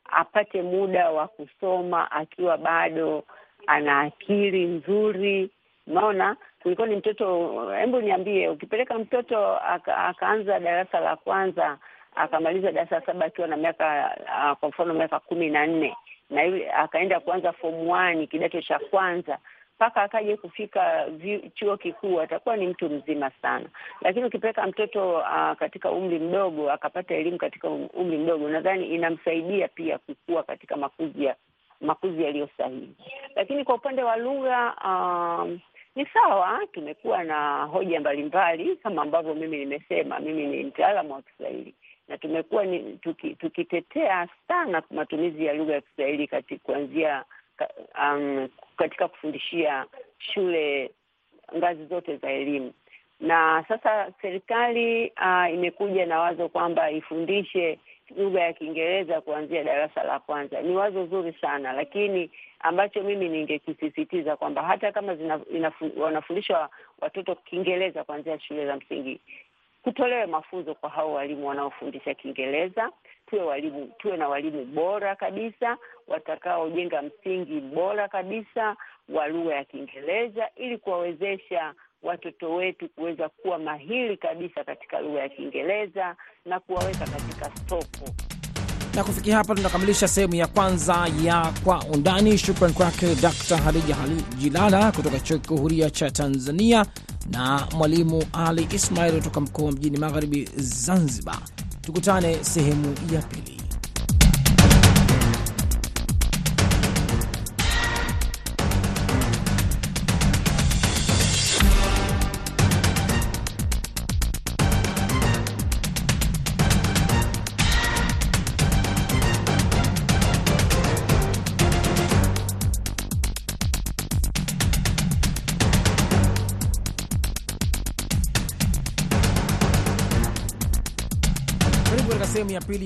apate 0.05 0.61
muda 0.61 1.09
wa 1.11 1.27
kusoma 1.27 2.11
akiwa 2.11 2.57
bado 2.57 3.23
ana 3.67 3.99
akili 4.01 4.65
nzuri. 4.65 5.51
Unaona, 5.87 6.37
kulikuwa 6.63 6.87
ni 6.87 6.95
mtoto, 6.95 7.51
hebu 7.79 8.01
niambie, 8.01 8.49
ukipeleka 8.49 8.99
mtoto 8.99 9.55
aka, 9.57 9.97
akaanza 9.97 10.59
darasa 10.59 10.99
la 10.99 11.15
kwanza 11.15 11.77
akamaliza 12.15 12.71
darasa 12.71 12.95
la 12.95 13.05
saba 13.05 13.25
akiwa 13.25 13.47
na 13.47 13.57
miaka 13.57 14.17
uh, 14.51 14.57
kwa 14.59 14.69
mfano 14.69 14.93
miaka 14.93 15.19
kumi 15.19 15.49
na 15.49 15.67
nne 15.67 15.95
na 16.29 16.43
yule 16.43 16.71
akaenda 16.71 17.19
kuanza 17.19 17.51
form 17.53 17.89
one 17.89 18.27
kidato 18.27 18.61
cha 18.61 18.79
kwanza 18.79 19.37
mpaka 19.75 20.01
akaje 20.01 20.37
kufika 20.37 21.05
chuo 21.55 21.77
kikuu 21.77 22.21
atakuwa 22.21 22.57
ni 22.57 22.67
mtu 22.67 22.89
mzima 22.89 23.31
sana. 23.41 23.65
Lakini 24.01 24.25
ukipeleka 24.25 24.67
mtoto 24.67 25.13
uh, 25.17 25.53
katika 25.59 25.91
umri 25.91 26.19
mdogo 26.19 26.71
akapata 26.71 27.15
elimu 27.15 27.37
katika 27.37 27.67
um- 27.69 27.89
umri 27.93 28.17
mdogo, 28.17 28.49
nadhani 28.49 28.85
inamsaidia 28.87 29.67
pia 29.67 29.97
kukua 29.97 30.43
katika 30.43 30.75
makuzi 30.77 31.25
ya 31.25 31.35
makuzi 31.81 32.23
yaliyo 32.23 32.49
sahihi. 32.57 32.95
Lakini 33.35 33.63
kwa 33.63 33.75
upande 33.75 34.03
wa 34.03 34.15
lugha 34.15 34.73
um, 34.85 35.59
ni 35.95 36.05
sawa, 36.05 36.67
tumekuwa 36.71 37.23
na 37.23 37.63
hoja 37.63 37.99
mbalimbali 37.99 38.75
kama 38.75 39.01
ambavyo 39.01 39.33
mimi 39.35 39.57
nimesema, 39.57 40.19
mimi 40.19 40.45
ni 40.47 40.63
mtaalamu 40.63 41.13
wa 41.13 41.21
Kiswahili 41.21 41.73
na 42.07 42.17
tumekuwa 42.17 42.65
ni 42.65 42.97
tuki, 42.97 43.35
tukitetea 43.35 44.27
sana 44.47 44.83
matumizi 44.91 45.45
ya 45.45 45.53
lugha 45.53 45.73
ya 45.73 45.81
Kiswahili 45.81 46.27
kati 46.27 46.57
kuanzia 46.57 47.23
um, 48.03 48.47
katika 48.77 49.07
kufundishia 49.07 49.85
shule 50.17 50.91
ngazi 51.57 51.85
zote 51.85 52.17
za 52.17 52.31
elimu. 52.31 52.73
Na 53.19 53.65
sasa 53.67 54.11
serikali 54.21 55.05
uh, 55.21 55.53
imekuja 55.53 56.05
na 56.05 56.19
wazo 56.19 56.49
kwamba 56.49 56.91
ifundishe 56.91 57.79
lugha 58.17 58.41
ya 58.41 58.53
Kiingereza 58.53 59.21
kuanzia 59.21 59.63
darasa 59.63 60.03
la 60.03 60.19
kwanza. 60.19 60.61
Ni 60.61 60.75
wazo 60.75 61.05
zuri 61.05 61.33
sana, 61.41 61.73
lakini 61.73 62.31
ambacho 62.59 63.03
mimi 63.03 63.29
ningekisisitiza 63.29 64.35
kwamba 64.35 64.63
hata 64.63 64.91
kama 64.91 65.17
wanafundishwa 65.97 66.69
watoto 67.01 67.35
Kiingereza 67.35 68.03
kuanzia 68.03 68.39
shule 68.39 68.65
za 68.65 68.75
msingi 68.75 69.19
kutolewe 69.83 70.25
mafunzo 70.25 70.75
kwa 70.75 70.89
hao 70.89 71.13
walimu 71.13 71.47
wanaofundisha 71.47 72.13
Kiingereza. 72.13 72.91
Tuwe 73.25 73.41
walimu, 73.43 73.91
tuwe 73.97 74.17
na 74.17 74.29
walimu 74.29 74.65
bora 74.65 75.15
kabisa 75.15 75.77
watakaojenga 76.07 77.01
msingi 77.01 77.59
bora 77.59 78.07
kabisa 78.07 78.75
wa 79.09 79.27
lugha 79.27 79.55
ya 79.55 79.63
Kiingereza 79.65 80.49
ili 80.55 80.77
kuwawezesha 80.77 81.73
watoto 82.03 82.53
wetu 82.55 82.89
kuweza 82.89 83.29
kuwa 83.29 83.59
mahiri 83.59 84.17
kabisa 84.17 84.63
katika 84.63 84.99
lugha 84.99 85.19
ya 85.19 85.29
Kiingereza 85.29 86.15
na 86.45 86.59
kuwaweka 86.59 87.05
katika 87.07 87.51
soko. 87.69 88.09
na 88.95 89.03
kufikia 89.03 89.35
hapa 89.37 89.55
tunakamilisha 89.55 90.07
sehemu 90.07 90.35
ya 90.35 90.47
kwanza 90.47 91.07
ya 91.23 91.53
Kwa 91.63 91.83
Undani. 91.93 92.37
Shukran 92.37 92.73
kwake 92.73 93.15
Dr 93.15 93.57
Hadija 93.57 93.95
Jilala 94.37 94.91
kutoka 94.91 95.19
Chuo 95.19 95.37
Kikuu 95.37 95.57
Huria 95.57 95.89
cha 95.89 96.11
Tanzania 96.11 96.85
na 97.31 97.67
Mwalimu 97.77 98.23
Ali 98.33 98.67
Ismail 98.73 99.13
kutoka 99.17 99.41
mkoa 99.41 99.65
wa 99.65 99.71
Mjini 99.71 99.97
Magharibi, 99.97 100.49
Zanzibar. 100.55 101.39
Tukutane 101.81 102.43
sehemu 102.43 102.95
ya 103.13 103.21
pili. 103.21 103.60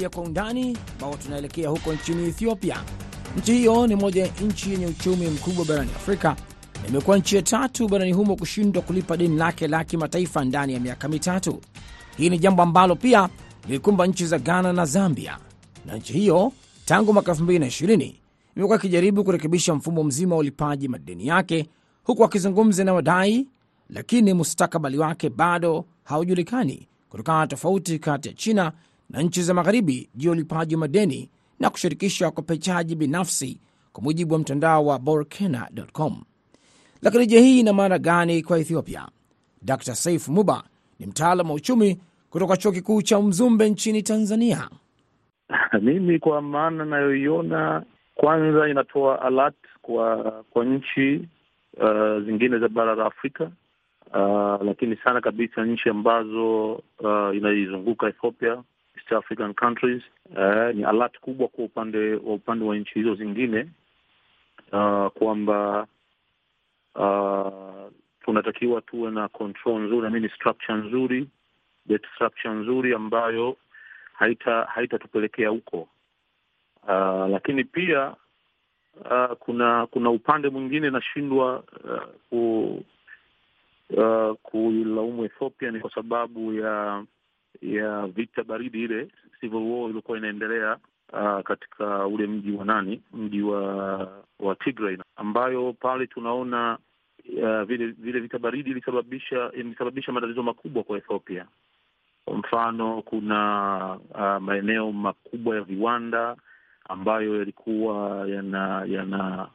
Ya 0.05 0.09
Kwa 0.09 0.23
Undani, 0.23 0.77
ambao 0.93 1.15
tunaelekea 1.15 1.69
huko 1.69 1.93
nchini 1.93 2.27
Ethiopia. 2.27 2.77
Nchi 3.37 3.53
hiyo 3.53 3.87
ni 3.87 3.95
moja 3.95 4.21
ya 4.25 4.31
nchi 4.41 4.71
yenye 4.71 4.85
uchumi 4.87 5.27
mkubwa 5.27 5.65
barani 5.65 5.89
Afrika 5.95 6.35
na 6.83 6.87
imekuwa 6.89 7.17
nchi 7.17 7.35
ya 7.35 7.41
tatu 7.41 7.87
barani 7.87 8.11
humo 8.13 8.35
kushindwa 8.35 8.81
kulipa 8.83 9.17
deni 9.17 9.37
lake 9.37 9.67
la 9.67 9.83
kimataifa 9.83 10.45
ndani 10.45 10.73
ya 10.73 10.79
miaka 10.79 11.07
mitatu. 11.07 11.61
Hii 12.17 12.29
ni 12.29 12.39
jambo 12.39 12.63
ambalo 12.63 12.95
pia 12.95 13.29
lilikumba 13.67 14.07
nchi 14.07 14.25
za 14.25 14.39
Ghana 14.39 14.73
na 14.73 14.85
Zambia, 14.85 15.37
na 15.85 15.95
nchi 15.97 16.13
hiyo 16.13 16.51
tangu 16.85 17.13
mwaka 17.13 17.31
2020 17.31 18.13
imekuwa 18.57 18.77
ikijaribu 18.77 19.23
kurekebisha 19.23 19.75
mfumo 19.75 20.03
mzima 20.03 20.35
wa 20.35 20.39
ulipaji 20.39 20.87
madeni 20.87 21.27
yake, 21.27 21.69
huku 22.03 22.23
akizungumza 22.23 22.83
na 22.83 22.93
wadai, 22.93 23.47
lakini 23.89 24.33
mustakabali 24.33 24.97
wake 24.97 25.29
bado 25.29 25.85
haujulikani 26.03 26.87
kutokana 27.09 27.39
na 27.39 27.47
tofauti 27.47 27.99
kati 27.99 28.27
ya 28.27 28.33
China 28.33 28.71
na 29.09 29.21
nchi 29.21 29.41
za 29.43 29.53
magharibi 29.53 30.09
juu 30.15 30.27
ya 30.27 30.31
ulipaji 30.31 30.75
madeni 30.77 31.29
na 31.59 31.69
kushirikisha 31.69 32.25
wakopeshaji 32.25 32.95
binafsi, 32.95 33.59
kwa 33.93 34.03
mujibu 34.03 34.33
wa 34.33 34.39
mtandao 34.39 34.85
wa 34.85 34.99
Borkena.com. 34.99 36.23
Lakini 37.01 37.25
je, 37.27 37.39
hii 37.39 37.59
ina 37.59 37.73
maana 37.73 37.99
gani 37.99 38.43
kwa 38.43 38.59
Ethiopia? 38.59 39.07
Dr 39.61 39.95
Saif 39.95 40.27
Muba 40.27 40.63
ni 40.99 41.05
mtaalam 41.05 41.49
wa 41.49 41.55
uchumi 41.55 41.99
kutoka 42.29 42.57
chuo 42.57 42.71
kikuu 42.71 43.01
cha 43.01 43.21
Mzumbe 43.21 43.69
nchini 43.69 44.03
Tanzania. 44.03 44.69
Mimi 45.81 46.19
kwa 46.19 46.41
maana 46.41 46.85
nayoiona, 46.85 47.83
kwanza 48.15 48.69
inatoa 48.69 49.21
alert 49.21 49.55
kwa 49.81 50.17
kwa 50.49 50.65
nchi 50.65 51.27
uh, 51.77 52.23
zingine 52.25 52.57
za 52.59 52.67
bara 52.67 52.95
la 52.95 53.05
Afrika 53.05 53.51
uh, 54.13 54.61
lakini 54.65 54.95
sana 54.95 55.21
kabisa 55.21 55.65
nchi 55.65 55.89
ambazo 55.89 56.71
uh, 56.73 57.35
inaizunguka 57.35 58.07
Ethiopia, 58.07 58.63
East 59.05 59.13
African 59.13 59.53
countries 59.53 60.01
uh, 60.35 60.71
ni 60.75 60.83
alert 60.83 61.19
kubwa 61.19 61.47
kwa 61.47 61.65
upande 61.65 62.13
wa 62.13 62.33
upande 62.33 62.65
wa 62.65 62.75
nchi 62.77 62.93
hizo 62.93 63.15
zingine 63.15 63.67
uh, 64.71 65.07
kwamba 65.07 65.87
uh, 66.95 67.91
tunatakiwa 68.25 68.81
tuwe 68.81 69.11
na 69.11 69.27
control 69.27 69.81
nzuri, 69.81 70.07
amini 70.07 70.29
structure 70.29 70.77
nzuri, 70.77 71.27
structure 72.15 72.53
nzuri 72.53 72.93
ambayo 72.93 73.57
haita 74.13 74.63
haitatupelekea 74.63 75.49
huko. 75.49 75.87
Uh, 76.83 77.29
lakini 77.29 77.63
pia 77.63 78.15
uh, 79.11 79.37
kuna 79.39 79.87
kuna 79.87 80.09
upande 80.09 80.49
mwingine 80.49 80.89
nashindwa 80.89 81.63
uh, 81.83 82.03
ku 82.29 82.83
uh, 83.89 84.35
kuilaumu 84.43 85.25
Ethiopia 85.25 85.71
ni 85.71 85.79
kwa 85.79 85.91
sababu 85.91 86.53
ya 86.53 87.03
ya 87.61 88.07
vita 88.07 88.43
baridi 88.43 88.83
ile 88.83 89.07
civil 89.39 89.59
war 89.71 89.89
ilikuwa 89.89 90.17
inaendelea 90.17 90.77
uh, 91.13 91.39
katika 91.41 92.07
ule 92.07 92.27
mji 92.27 92.51
wa 92.51 92.65
nani, 92.65 93.01
mji 93.13 93.41
wa 93.41 93.61
wa 94.39 94.55
Tigray, 94.55 94.97
ambayo 95.15 95.73
pale 95.73 96.07
tunaona 96.07 96.77
uh, 97.41 97.61
vile 97.61 97.87
vile 97.87 98.19
vita 98.19 98.39
baridi 98.39 98.69
ilisababisha 98.71 99.51
ilisababisha 99.53 100.11
matatizo 100.11 100.43
makubwa 100.43 100.83
kwa 100.83 100.97
Ethiopia. 100.97 101.45
Kwa 102.25 102.37
mfano 102.37 103.01
kuna 103.01 103.99
uh, 104.09 104.43
maeneo 104.43 104.91
makubwa 104.91 105.55
ya 105.55 105.61
viwanda 105.61 106.35
ambayo 106.89 107.37
yalikuwa 107.39 108.27
yana 108.29 108.85
yana 108.87 109.47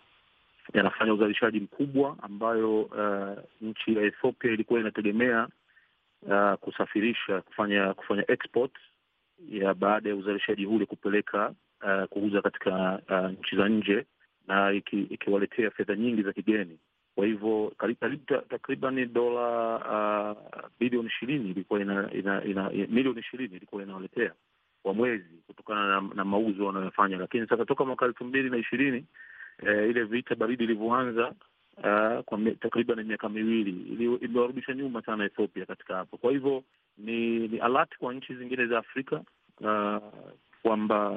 yanafanya 0.75 1.15
uzalishaji 1.15 1.61
mkubwa 1.61 2.17
ambayo 2.23 2.81
uh, 2.83 3.39
nchi 3.61 3.97
ya 3.97 4.03
Ethiopia 4.03 4.51
ilikuwa 4.53 4.81
inategemea 4.81 5.49
uh, 6.23 6.55
kusafirisha 6.55 7.41
kufanya 7.41 7.95
kufanya 7.95 8.31
export 8.31 8.73
ya 9.49 9.75
baada 9.75 10.09
ya 10.09 10.17
uzalishaji 10.17 10.67
ule 10.67 10.87
kupeleka 10.87 11.55
uh, 11.85 12.05
kuuza 12.09 12.43
katika 12.43 13.03
uh, 13.11 13.31
nchi 13.41 13.57
za 13.57 13.69
nje 13.69 14.05
na 14.49 14.73
ikiwaletea 15.11 15.67
iki 15.67 15.77
fedha 15.77 15.97
nyingi 15.97 16.23
za 16.23 16.33
kigeni. 16.33 16.79
Kwa 17.15 17.27
hivyo 17.27 17.73
karibu 17.79 18.17
takriban 18.49 19.13
dola 19.13 19.77
uh, 19.77 20.61
bilioni 20.81 21.09
ishirini 21.09 21.51
ilikuwa 21.51 21.81
ina, 21.81 22.13
ina, 22.13 22.45
ina, 22.45 22.71
milioni 22.71 23.21
ishirini 23.21 23.57
ilikuwa 23.57 23.83
inawaletea 23.83 24.33
kwa 24.83 24.95
mwezi 24.95 25.43
kutokana 25.47 25.87
na, 25.89 26.09
na 26.15 26.25
mauzo 26.25 26.67
wanayofanya. 26.67 27.17
Lakini 27.17 27.47
sasa 27.47 27.65
toka 27.65 27.85
mwaka 27.85 28.07
elfu 28.07 28.25
mbili 28.25 28.51
na 28.51 28.57
ishirini 28.57 29.05
eh, 29.67 29.91
ile 29.91 30.05
vita 30.05 30.35
baridi 30.35 30.65
ilivyoanza 30.65 31.33
uh, 31.79 32.25
kwa 32.25 32.39
takriban 32.61 33.05
miaka 33.05 33.29
miwili 33.29 33.71
imewarudisha 34.21 34.75
nyuma 34.75 35.03
sana 35.03 35.25
Ethiopia 35.25 35.67
katika 35.67 35.97
hapo. 35.97 36.17
Kwa 36.17 36.33
hivyo 36.33 36.63
ni, 36.99 37.49
ni 37.49 37.59
alert 37.59 37.99
kwa 37.99 38.15
nchi 38.15 38.35
zingine 38.35 38.67
za 38.67 38.79
Afrika 38.79 39.21
uh, 39.61 40.03
kwamba 40.63 41.11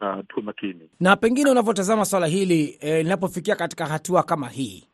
uh, 0.00 0.18
tuwe 0.28 0.42
makini. 0.46 0.90
Na 1.00 1.16
pengine 1.16 1.50
unavyotazama 1.50 2.04
swala 2.04 2.26
hili 2.26 2.78
linapofikia 2.82 3.54
eh, 3.54 3.58
katika 3.58 3.86
hatua 3.86 4.22
kama 4.22 4.48
hii 4.48 4.84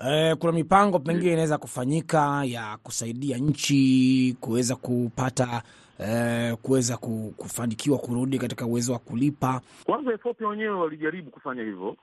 eh, 0.00 0.36
kuna 0.36 0.52
mipango 0.52 0.98
pengine 0.98 1.32
inaweza 1.32 1.58
kufanyika 1.58 2.44
ya 2.44 2.76
kusaidia 2.82 3.38
nchi 3.38 4.36
kuweza 4.40 4.76
kupata 4.76 5.62
eh, 5.98 6.56
kuweza 6.62 6.96
kufanikiwa 7.36 7.98
kurudi 7.98 8.38
katika 8.38 8.66
uwezo 8.66 8.92
wa 8.92 8.98
kulipa. 8.98 9.60
Kwanza 9.84 10.12
Ethiopia 10.12 10.48
wenyewe 10.48 10.70
walijaribu 10.70 11.30
kufanya 11.30 11.62
hivyo. 11.62 11.96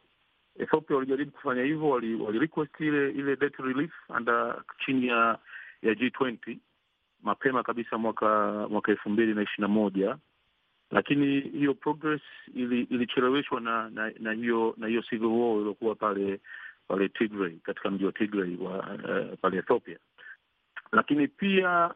Ethiopia 0.59 0.95
walijaribu 0.95 1.31
kufanya 1.31 1.63
hivyo, 1.63 1.89
wali, 1.89 2.15
wali 2.15 2.49
ile 2.79 3.09
ile 3.11 3.35
debt 3.35 3.55
relief 3.59 3.91
under 4.09 4.63
chini 4.85 5.07
ya 5.07 5.39
ya 5.81 5.93
G20 5.93 6.57
mapema 7.23 7.63
kabisa 7.63 7.97
mwaka 7.97 8.51
mwaka 8.69 8.91
elfu 8.91 9.09
mbili 9.09 9.33
na 9.33 9.41
ishirini 9.41 9.61
na 9.61 9.67
moja 9.67 10.17
lakini 10.91 11.39
hiyo 11.39 11.73
progress 11.73 12.21
ili, 12.55 12.81
ilicheleweshwa 12.81 13.61
na, 13.61 13.89
na 13.89 14.11
na 14.19 14.31
hiyo 14.33 14.73
na 14.77 14.87
hiyo 14.87 15.01
civil 15.01 15.27
war 15.27 15.59
iliokuwa 15.59 15.95
pale 15.95 16.39
pale 16.87 17.09
Tigray 17.09 17.55
katika 17.63 17.91
mji 17.91 18.05
wa 18.05 18.11
Tigray 18.11 18.55
wa 18.57 18.77
uh, 18.79 19.39
pale 19.41 19.57
Ethiopia. 19.57 19.97
Lakini 20.91 21.27
pia 21.27 21.93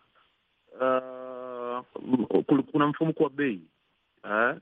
uh, 0.81 1.85
kuna 2.71 2.87
mfumuko 2.87 3.23
wa 3.23 3.29
bei 3.29 3.61
uh, 4.23 4.57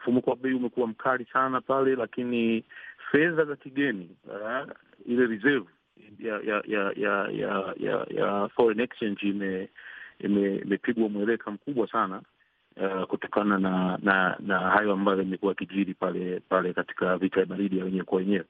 mfumuko 0.00 0.30
wa 0.30 0.36
bei 0.36 0.54
umekuwa 0.54 0.86
mkali 0.86 1.24
sana 1.32 1.60
pale, 1.60 1.96
lakini 1.96 2.64
fedha 3.10 3.44
za 3.44 3.56
kigeni 3.56 4.10
uh, 4.26 4.68
ile 5.06 5.26
reserve 5.26 5.66
ya 6.18 6.40
ya 6.40 6.62
ya 6.66 6.92
ya 6.96 7.28
ya, 7.30 7.74
ya, 7.76 8.06
ya 8.10 8.48
foreign 8.48 8.80
exchange 8.80 9.28
ime 9.28 9.68
imepigwa 10.18 11.06
ime 11.06 11.18
mweleka 11.18 11.50
mkubwa 11.50 11.88
sana 11.88 12.22
uh, 12.76 13.04
kutokana 13.04 13.58
na 13.58 13.98
na 14.02 14.36
na 14.40 14.58
hayo 14.58 14.92
ambayo 14.92 15.22
imekuwa 15.22 15.54
kijiri 15.54 15.94
pale 15.94 16.40
pale 16.48 16.72
katika 16.74 17.16
vita 17.16 17.40
ya 17.40 17.46
baridi 17.46 17.78
ya 17.78 17.84
wenyewe 17.84 18.04
kwa 18.04 18.18
wenyewe, 18.18 18.44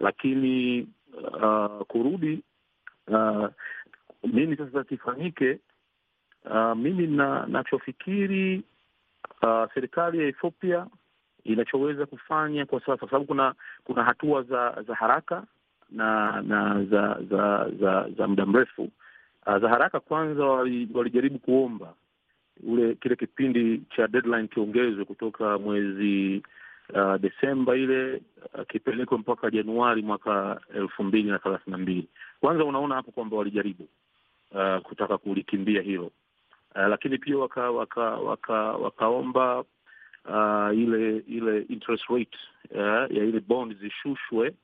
lakini 0.00 0.88
uh, 1.42 1.82
kurudi 1.86 2.42
uh, 3.08 3.46
nini 4.22 4.56
sasa 4.56 4.84
kifanyike? 4.84 5.58
Uh, 6.50 6.74
mimi 6.76 7.06
na 7.06 7.46
nachofikiri 7.46 8.62
uh, 9.42 9.64
serikali 9.74 10.18
ya 10.18 10.24
Ethiopia 10.26 10.86
inachoweza 11.44 12.06
kufanya 12.06 12.66
kwa 12.66 12.80
sasa, 12.80 12.96
kwa 12.96 13.08
sababu 13.08 13.24
kuna 13.24 13.54
kuna 13.84 14.04
hatua 14.04 14.42
za 14.42 14.82
za 14.86 14.94
haraka 14.94 15.44
na 15.90 16.42
na 16.42 16.84
za 16.84 17.18
za 17.30 17.70
za, 17.80 18.08
za 18.18 18.28
muda 18.28 18.46
mrefu. 18.46 18.88
Uh, 19.46 19.58
za 19.58 19.68
haraka 19.68 20.00
kwanza, 20.00 20.44
walijaribu 20.44 20.98
wali 20.98 21.38
kuomba 21.38 21.94
ule 22.62 22.94
kile 22.94 23.16
kipindi 23.16 23.82
cha 23.96 24.08
deadline 24.08 24.48
kiongezwe 24.48 25.04
kutoka 25.04 25.58
mwezi 25.58 26.42
uh, 26.94 27.16
Desemba 27.16 27.76
ile 27.76 28.20
uh, 28.54 28.66
kipelekwe 28.68 29.18
mpaka 29.18 29.50
Januari 29.50 30.02
mwaka 30.02 30.60
elfu 30.74 31.04
mbili 31.04 31.30
na 31.30 31.38
thelathini 31.38 31.72
na 31.72 31.78
mbili. 31.78 32.08
Kwanza 32.40 32.64
unaona 32.64 32.94
hapo 32.94 33.10
kwamba 33.12 33.36
walijaribu 33.36 33.88
uh, 34.50 34.78
kutaka 34.82 35.18
kulikimbia 35.18 35.82
hilo 35.82 36.06
uh, 36.74 36.86
lakini 36.88 37.18
pia 37.18 37.38
waka, 37.38 37.70
waka, 37.70 38.02
waka, 38.10 38.54
wakaomba 38.54 39.64
uh, 40.24 40.78
ile 40.78 41.16
ile 41.16 41.60
interest 41.62 42.04
rate 42.08 42.38
uh, 42.70 43.16
ya 43.16 43.24
ile 43.24 43.40
bond 43.40 43.78
zishushwe 43.80 44.54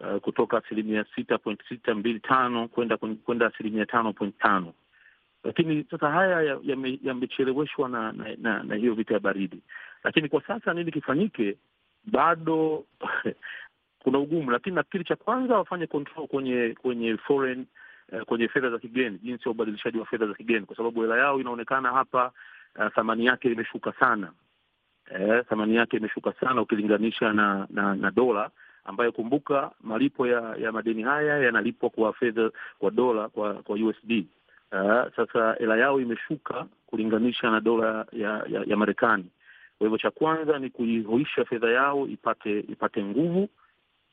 uh, 0.00 0.16
kutoka 0.20 0.56
asilimia 0.58 1.04
sita 1.14 1.38
point 1.38 1.60
sita 1.68 1.94
mbili 1.94 2.20
tano 2.20 2.68
kwenda 2.68 2.96
kwenda 2.96 3.46
asilimia 3.46 3.86
tano 3.86 4.12
point 4.12 4.38
tano 4.38 4.72
lakini 5.44 5.84
sasa 5.90 6.10
haya 6.10 6.58
yamecheleweshwa 7.02 7.82
ya 7.84 7.88
na, 7.88 8.12
na, 8.12 8.36
na, 8.38 8.62
na 8.62 8.74
hiyo 8.74 8.94
vita 8.94 9.14
ya 9.14 9.20
baridi. 9.20 9.62
Lakini 10.04 10.28
kwa 10.28 10.42
sasa 10.46 10.74
nini 10.74 10.92
kifanyike? 10.92 11.56
Bado 12.04 12.84
kuna 14.02 14.18
ugumu, 14.18 14.50
lakini 14.50 14.76
nafikiri 14.76 15.04
cha 15.04 15.16
kwanza 15.16 15.54
wafanye 15.56 15.86
control 15.86 16.26
kwenye 16.28 16.74
kwenye 16.82 17.16
foreign 17.16 17.66
uh, 18.12 18.22
kwenye 18.22 18.48
fedha 18.48 18.70
za 18.70 18.78
kigeni, 18.78 19.18
jinsi 19.18 19.42
ya 19.44 19.50
ubadilishaji 19.50 19.98
wa 19.98 20.06
fedha 20.06 20.26
za 20.26 20.34
kigeni, 20.34 20.66
kwa 20.66 20.76
sababu 20.76 21.00
hela 21.02 21.18
yao 21.18 21.40
inaonekana 21.40 21.92
hapa 21.92 22.32
uh, 22.78 22.88
thamani 22.94 23.26
yake 23.26 23.52
imeshuka 23.52 23.92
sana. 23.92 24.32
Eh, 25.14 25.44
thamani 25.48 25.74
yake 25.76 25.96
imeshuka 25.96 26.32
sana 26.40 26.62
ukilinganisha 26.62 27.32
na 27.32 27.66
na, 27.70 27.94
na 27.94 28.10
dola 28.10 28.50
ambayo 28.84 29.12
kumbuka, 29.12 29.70
malipo 29.80 30.26
ya 30.26 30.56
ya 30.56 30.72
madeni 30.72 31.02
haya 31.02 31.38
yanalipwa 31.38 31.90
kwa 31.90 32.12
fedha 32.12 32.50
kwa 32.78 32.90
dola 32.90 33.28
kwa 33.28 33.54
kwa 33.54 33.76
USD 33.76 34.24
Uh, 34.72 35.10
sasa 35.16 35.54
hela 35.58 35.76
yao 35.76 36.00
imeshuka 36.00 36.66
kulinganisha 36.86 37.50
na 37.50 37.60
dola 37.60 38.06
ya, 38.12 38.44
ya, 38.48 38.62
ya 38.66 38.76
Marekani. 38.76 39.24
Kwa 39.78 39.84
hivyo 39.86 39.98
cha 39.98 40.10
kwanza 40.10 40.58
ni 40.58 40.70
kuihuisha 40.70 41.44
fedha 41.44 41.70
yao 41.70 42.06
ipate 42.06 42.58
ipate 42.60 43.04
nguvu 43.04 43.48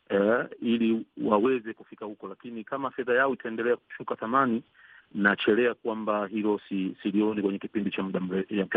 uh, 0.10 0.46
ili 0.62 1.06
waweze 1.24 1.74
kufika 1.74 2.06
huko, 2.06 2.28
lakini 2.28 2.64
kama 2.64 2.92
fedha 2.92 3.14
yao 3.14 3.34
itaendelea 3.34 3.76
kushuka 3.76 4.16
thamani, 4.16 4.64
nachelea 5.16 5.74
kwamba 5.74 6.28
hilo 6.28 6.60
si 6.70 6.98
silioni 7.04 7.42
kwenye 7.42 7.60
kipindi 7.60 7.92
cha 7.92 8.04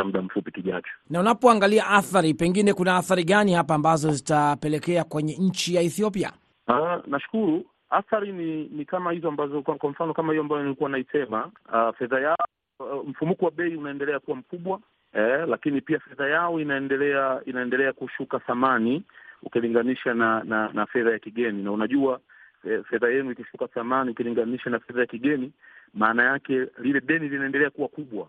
muda 0.04 0.22
mfupi 0.22 0.50
kijacho. 0.52 0.90
Na 1.10 1.20
unapoangalia 1.20 1.86
athari, 1.86 2.34
pengine 2.34 2.74
kuna 2.74 2.96
athari 2.96 3.24
gani 3.24 3.52
hapa 3.54 3.74
ambazo 3.74 4.12
zitapelekea 4.12 5.04
kwenye 5.04 5.36
nchi 5.36 5.74
ya 5.74 5.82
Ethiopia? 5.82 6.32
Uh, 6.68 7.06
nashukuru 7.06 7.64
athari 7.90 8.32
ni 8.32 8.64
ni 8.64 8.84
kama 8.84 9.12
hizo 9.12 9.28
ambazo 9.28 9.62
kwa, 9.62 9.74
kwa 9.76 9.90
mfano 9.90 10.14
kama 10.14 10.32
hiyo 10.32 10.42
ambayo 10.42 10.62
nilikuwa 10.62 10.90
naisema, 10.90 11.50
uh, 11.72 11.96
fedha 11.98 12.20
yao 12.20 12.36
uh, 12.80 13.08
mfumuko 13.08 13.44
wa 13.44 13.50
bei 13.50 13.76
unaendelea 13.76 14.18
kuwa 14.20 14.36
mkubwa 14.36 14.80
eh, 15.12 15.44
lakini 15.48 15.80
pia 15.80 15.98
fedha 16.00 16.28
yao 16.28 16.60
inaendelea 16.60 17.40
inaendelea 17.46 17.92
kushuka 17.92 18.38
thamani 18.38 19.02
ukilinganisha 19.42 20.14
na 20.14 20.44
na, 20.44 20.68
na 20.72 20.86
fedha 20.86 21.10
ya 21.10 21.18
kigeni, 21.18 21.62
na 21.62 21.72
unajua 21.72 22.20
eh, 22.64 22.84
fedha 22.90 23.08
yenu 23.08 23.30
ikishuka 23.30 23.68
thamani 23.68 24.10
ukilinganisha 24.10 24.70
na 24.70 24.78
fedha 24.80 25.00
ya 25.00 25.06
kigeni, 25.06 25.52
maana 25.94 26.22
yake 26.24 26.66
lile 26.78 27.00
deni 27.00 27.28
linaendelea 27.28 27.70
kuwa 27.70 27.88
kubwa, 27.88 28.28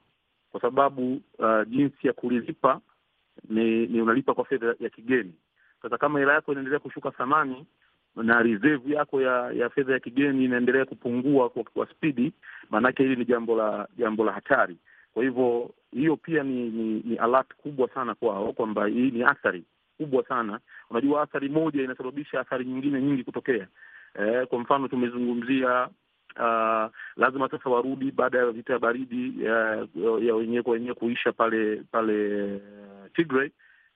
kwa 0.51 0.61
sababu 0.61 1.21
uh, 1.39 1.67
jinsi 1.67 2.07
ya 2.07 2.13
kulilipa 2.13 2.81
ni, 3.49 3.87
ni 3.87 4.01
unalipa 4.01 4.33
kwa 4.33 4.45
fedha 4.45 4.75
ya 4.79 4.89
kigeni. 4.89 5.33
Sasa 5.81 5.97
kama 5.97 6.19
hela 6.19 6.33
yako 6.33 6.51
inaendelea 6.51 6.79
kushuka 6.79 7.11
thamani 7.11 7.65
na 8.15 8.41
reserve 8.43 8.93
yako 8.93 9.21
ya 9.21 9.51
ya 9.51 9.69
fedha 9.69 9.93
ya 9.93 9.99
kigeni 9.99 10.45
inaendelea 10.45 10.85
kupungua 10.85 11.49
kwa, 11.49 11.63
kwa 11.63 11.87
spidi, 11.87 12.33
maanake 12.69 13.03
hili 13.03 13.15
ni 13.15 13.25
jambo 13.25 13.55
la 13.57 13.87
jambo 13.97 14.23
la 14.25 14.31
hatari. 14.31 14.77
Kwa 15.13 15.23
hivyo 15.23 15.69
hiyo 15.91 16.15
pia 16.17 16.43
ni 16.43 16.69
ni, 16.69 17.01
ni 17.05 17.15
alert 17.17 17.53
kubwa 17.55 17.89
sana 17.89 18.15
kwao 18.15 18.53
kwamba 18.53 18.85
hii 18.87 19.11
ni 19.11 19.23
athari 19.23 19.63
kubwa 19.97 20.23
sana. 20.27 20.59
Unajua, 20.89 21.21
athari 21.21 21.49
moja 21.49 21.83
inasababisha 21.83 22.39
athari 22.39 22.65
nyingine 22.65 23.01
nyingi 23.01 23.23
kutokea. 23.23 23.67
Eh, 24.15 24.47
kwa 24.47 24.59
mfano 24.59 24.87
tumezungumzia 24.87 25.89
uh, 26.39 26.91
lazima 27.15 27.49
sasa 27.51 27.69
warudi 27.69 28.11
baada 28.11 28.37
ya 28.37 28.51
vita 28.51 28.73
ya 28.73 28.79
baridi 28.79 29.43
ya, 29.45 29.87
ya 30.21 30.35
wenyewe 30.35 30.63
kwa 30.63 30.73
wenyewe 30.73 30.93
kuisha 30.95 31.31
pale 31.31 31.83
pale 31.91 32.61
Tigray, 33.15 33.49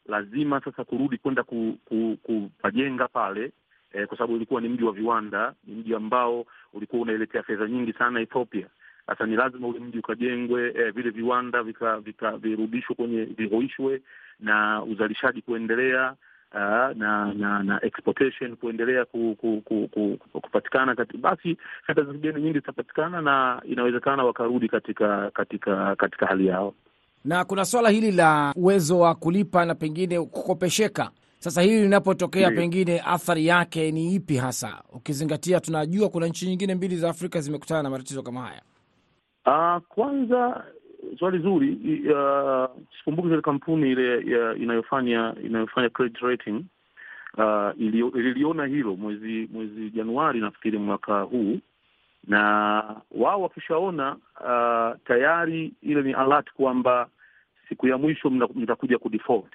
lazima 0.05 0.61
sasa 0.61 0.83
kurudi 0.83 1.17
kwenda 1.17 1.43
ku, 1.43 1.77
ku, 1.85 2.17
kupajenga 2.23 3.07
pale 3.07 3.51
eh, 3.93 4.07
kwa 4.07 4.17
sababu 4.17 4.35
ilikuwa 4.35 4.61
ni 4.61 4.69
mji 4.69 4.83
wa 4.83 4.91
viwanda, 4.91 5.53
ni 5.67 5.75
mji 5.75 5.95
ambao 5.95 6.45
ulikuwa 6.73 7.01
unailetea 7.01 7.43
fedha 7.43 7.67
nyingi 7.67 7.93
sana 7.93 8.19
Ethiopia. 8.21 8.67
Sasa 9.07 9.25
ni 9.25 9.35
lazima 9.35 9.67
ule 9.67 9.79
mji 9.79 9.99
ukajengwe, 9.99 10.73
eh, 10.77 10.93
vile 10.93 11.09
viwanda 11.09 11.63
vika, 11.63 11.99
vika 11.99 12.37
virudishwe 12.37 12.95
kwenye 12.95 13.23
vihoishwe 13.23 14.01
na 14.39 14.83
uzalishaji 14.83 15.41
kuendelea 15.41 16.15
uh, 16.53 16.97
na 16.97 17.33
na 17.33 17.63
na 17.63 17.79
exportation 17.85 18.55
kuendelea 18.55 19.05
ku, 19.05 19.35
ku, 19.41 19.61
ku, 19.65 19.87
ku, 19.93 20.17
kupatikana 20.41 20.95
kati, 20.95 21.17
basi 21.17 21.57
fedha 21.87 22.03
za 22.03 22.13
kigeni 22.13 22.41
nyingi 22.41 22.59
zitapatikana 22.59 23.21
na 23.21 23.61
inawezekana 23.65 24.23
wakarudi 24.23 24.67
katika 24.69 25.31
katika 25.31 25.95
katika 25.95 26.25
hali 26.25 26.47
yao. 26.47 26.73
Na 27.25 27.45
kuna 27.45 27.65
swala 27.65 27.89
hili 27.89 28.11
la 28.11 28.53
uwezo 28.55 28.99
wa 28.99 29.15
kulipa 29.15 29.65
na 29.65 29.75
pengine 29.75 30.19
kukopesheka. 30.21 31.11
Sasa 31.39 31.61
hili 31.61 31.81
linapotokea, 31.81 32.51
pengine 32.51 33.01
athari 33.05 33.47
yake 33.47 33.91
ni 33.91 34.15
ipi 34.15 34.37
hasa, 34.37 34.81
ukizingatia 34.93 35.59
tunajua 35.59 36.09
kuna 36.09 36.27
nchi 36.27 36.45
nyingine 36.47 36.75
mbili 36.75 36.95
za 36.97 37.09
Afrika 37.09 37.41
zimekutana 37.41 37.83
na 37.83 37.89
matatizo 37.89 38.23
kama 38.23 38.41
haya? 38.41 38.61
Uh, 39.45 39.81
kwanza 39.87 40.63
swali 41.19 41.39
zuri. 41.39 41.77
Sikumbuki 42.97 43.29
zile 43.29 43.41
kampuni 43.41 43.91
ile 43.91 44.19
inayofanya 44.55 45.35
inayofanya 45.43 45.89
credit 45.89 46.17
rating 46.21 46.65
uh, 47.37 47.71
ililiona 48.15 48.65
hilo 48.65 48.95
mwezi 48.95 49.49
mwezi 49.53 49.89
Januari 49.89 50.39
nafikiri 50.39 50.77
mwaka 50.77 51.21
huu, 51.21 51.59
na 52.27 52.83
wao 53.11 53.41
wakishaona 53.41 54.15
uh, 54.15 54.99
tayari 55.07 55.73
ile 55.81 56.01
ni 56.01 56.13
alert 56.13 56.51
kwamba 56.53 57.09
siku 57.69 57.87
ya 57.87 57.97
mwisho 57.97 58.29
mtakuja 58.29 58.97
kudefault 58.97 59.53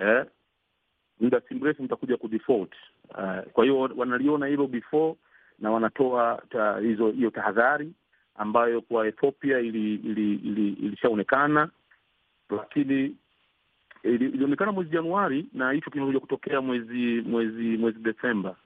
eh? 0.00 0.24
muda 1.20 1.40
si 1.48 1.54
mrefu 1.54 1.82
mtakuja 1.82 2.16
kudefault. 2.16 2.72
Uh, 3.10 3.50
kwa 3.52 3.64
hiyo 3.64 3.80
wanaliona 3.96 4.46
hilo 4.46 4.66
before 4.66 5.14
na 5.58 5.70
wanatoa 5.70 6.42
hizo 6.82 7.10
hiyo 7.10 7.30
tahadhari 7.30 7.92
ambayo 8.34 8.80
kwa 8.80 9.06
Ethiopia 9.06 9.58
ili 9.58 9.94
ilishaonekana 9.94 11.62
ili, 11.62 11.70
ili 12.54 12.56
lakini 12.56 13.16
ilionekana 14.02 14.72
mwezi 14.72 14.90
Januari 14.90 15.46
na 15.52 15.72
hicho 15.72 15.90
kinakuja 15.90 16.20
kutokea 16.20 16.60
mwezi 16.60 17.20
mwezi 17.26 17.76
mwezi 17.76 17.98
Desemba. 17.98 18.56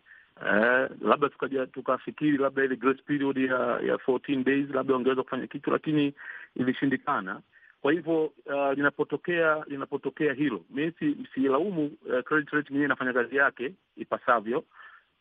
Eh, 0.46 0.88
labda 1.00 1.28
tukaja 1.28 1.66
tukafikiri 1.66 2.36
labda 2.38 2.64
ile 2.64 2.76
grace 2.76 3.02
period 3.02 3.36
ya 3.38 3.58
ya 3.80 3.96
14 3.96 4.44
days 4.44 4.70
labda 4.70 4.94
wangeweza 4.94 5.22
kufanya 5.22 5.46
kitu, 5.46 5.70
lakini 5.70 6.14
ilishindikana. 6.56 7.40
Kwa 7.80 7.92
hivyo 7.92 8.24
uh, 8.24 8.72
linapotokea 8.74 9.64
linapotokea 9.66 10.32
hilo, 10.32 10.64
mi 10.70 10.92
silaumu 11.34 11.86
uh, 11.86 12.20
credit 12.24 12.50
rating 12.50 12.70
yenyewe 12.70 12.84
inafanya 12.84 13.12
kazi 13.12 13.36
yake 13.36 13.72
ipasavyo. 13.96 14.64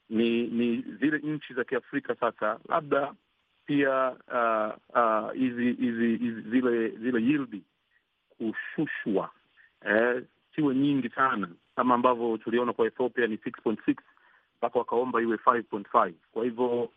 Ni 0.09 0.43
ni 0.47 0.85
zile 0.99 1.17
nchi 1.17 1.53
za 1.53 1.63
Kiafrika 1.63 2.15
sasa 2.15 2.59
labda 2.69 3.13
pia 3.65 4.15
hizi 5.33 5.69
uh, 5.71 5.79
uh, 5.79 6.51
zile 6.51 6.89
zile 6.89 7.21
yildi 7.21 7.63
kushushwa 8.37 9.29
eh, 9.85 10.23
siwe 10.55 10.75
nyingi 10.75 11.09
sana 11.09 11.47
kama 11.75 11.95
ambavyo 11.95 12.37
tuliona 12.37 12.73
kwa 12.73 12.87
Ethiopia 12.87 13.27
ni 13.27 13.35
6.6 13.35 13.95
mpaka 14.57 14.79
wakaomba 14.79 15.21
iwe 15.21 15.35
5.5. 15.37 16.11
Kwa 16.31 16.43
hivyo 16.43 16.89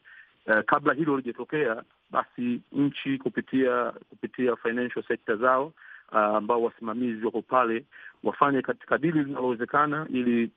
eh, 0.47 0.65
kabla 0.67 0.93
hilo 0.95 1.17
lijatokea, 1.17 1.83
basi 2.11 2.61
nchi 2.73 3.19
kupitia 3.19 3.93
kupitia 4.11 4.57
financial 4.57 5.05
sector 5.09 5.37
zao 5.37 5.73
ambao 6.13 6.59
uh, 6.59 6.65
wasimamizi 6.65 7.25
wako 7.27 7.43
pale 7.43 7.85
wafanye 8.25 8.63
katika 8.63 8.99
dili 8.99 9.25
linalowezekana 9.25 10.07
ili 10.11 10.51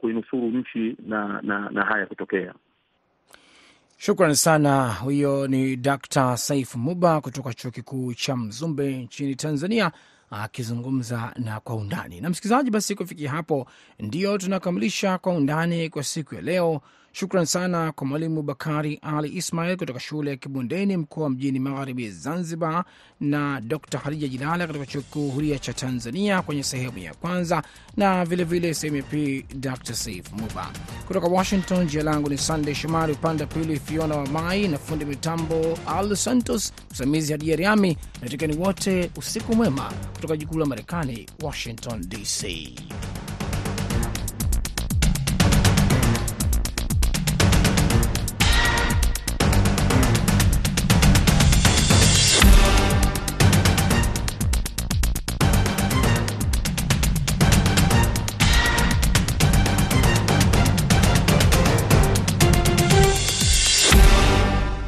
kuinusuru 0.00 0.46
nchi 0.50 0.96
na, 1.06 1.40
na, 1.42 1.70
na 1.70 1.84
haya 1.84 2.06
kutokea. 2.06 2.54
Shukran 4.04 4.34
sana. 4.34 4.92
Huyo 4.94 5.46
ni 5.48 5.76
Dr 5.76 6.36
Saif 6.36 6.74
Muba 6.74 7.20
kutoka 7.20 7.54
chuo 7.54 7.70
kikuu 7.70 8.14
cha 8.14 8.36
Mzumbe 8.36 8.96
nchini 8.96 9.34
Tanzania 9.36 9.92
akizungumza 10.30 11.32
na 11.36 11.60
kwa 11.60 11.74
undani. 11.76 12.20
Na 12.20 12.30
msikilizaji, 12.30 12.70
basi 12.70 12.94
kufikia 12.94 13.30
hapo 13.30 13.66
ndio 13.98 14.38
tunakamilisha 14.38 15.18
kwa 15.18 15.32
undani 15.32 15.88
kwa 15.88 16.04
siku 16.04 16.34
ya 16.34 16.40
leo. 16.40 16.80
Shukran 17.14 17.44
sana 17.46 17.92
kwa 17.92 18.06
Mwalimu 18.06 18.42
Bakari 18.42 18.98
Ali 19.02 19.28
Ismail 19.36 19.76
kutoka 19.76 20.00
shule 20.00 20.30
ya 20.30 20.36
Kibondeni, 20.36 20.96
mkoa 20.96 21.30
mjini 21.30 21.58
magharibi 21.58 22.10
Zanzibar, 22.10 22.84
na 23.20 23.60
Dr 23.60 23.98
Harija 23.98 24.28
Jilala 24.28 24.66
kutoka 24.66 24.86
chuo 24.86 25.00
kikuu 25.02 25.30
huria 25.30 25.58
cha 25.58 25.72
Tanzania 25.72 26.42
kwenye 26.42 26.62
sehemu 26.62 26.98
ya 26.98 27.14
kwanza, 27.14 27.62
na 27.96 28.24
vilevile 28.24 28.74
sehemu 28.74 28.96
ya 28.96 29.02
pili 29.02 29.42
Dr 29.54 29.94
Saif 29.94 30.32
Muba 30.32 30.70
kutoka 31.06 31.26
Washington. 31.26 31.86
Jina 31.86 32.02
langu 32.02 32.28
ni 32.30 32.38
Sandey 32.38 32.74
Shomari, 32.74 33.12
upande 33.12 33.42
wa 33.42 33.48
pili 33.48 33.78
Fiona 33.80 34.16
wa 34.16 34.26
Mai 34.26 34.68
na 34.68 34.78
fundi 34.78 35.04
mitambo 35.04 35.78
Al 35.86 36.16
Santos, 36.16 36.72
msimamizi 36.90 37.32
Hadia 37.32 37.56
Riami. 37.56 37.96
Natikani 38.22 38.56
wote 38.56 39.10
usiku 39.16 39.54
mwema 39.54 39.92
kutoka 40.14 40.36
jikuu 40.36 40.58
la 40.58 40.66
Marekani, 40.66 41.26
Washington 41.42 42.00
DC. 42.08 42.46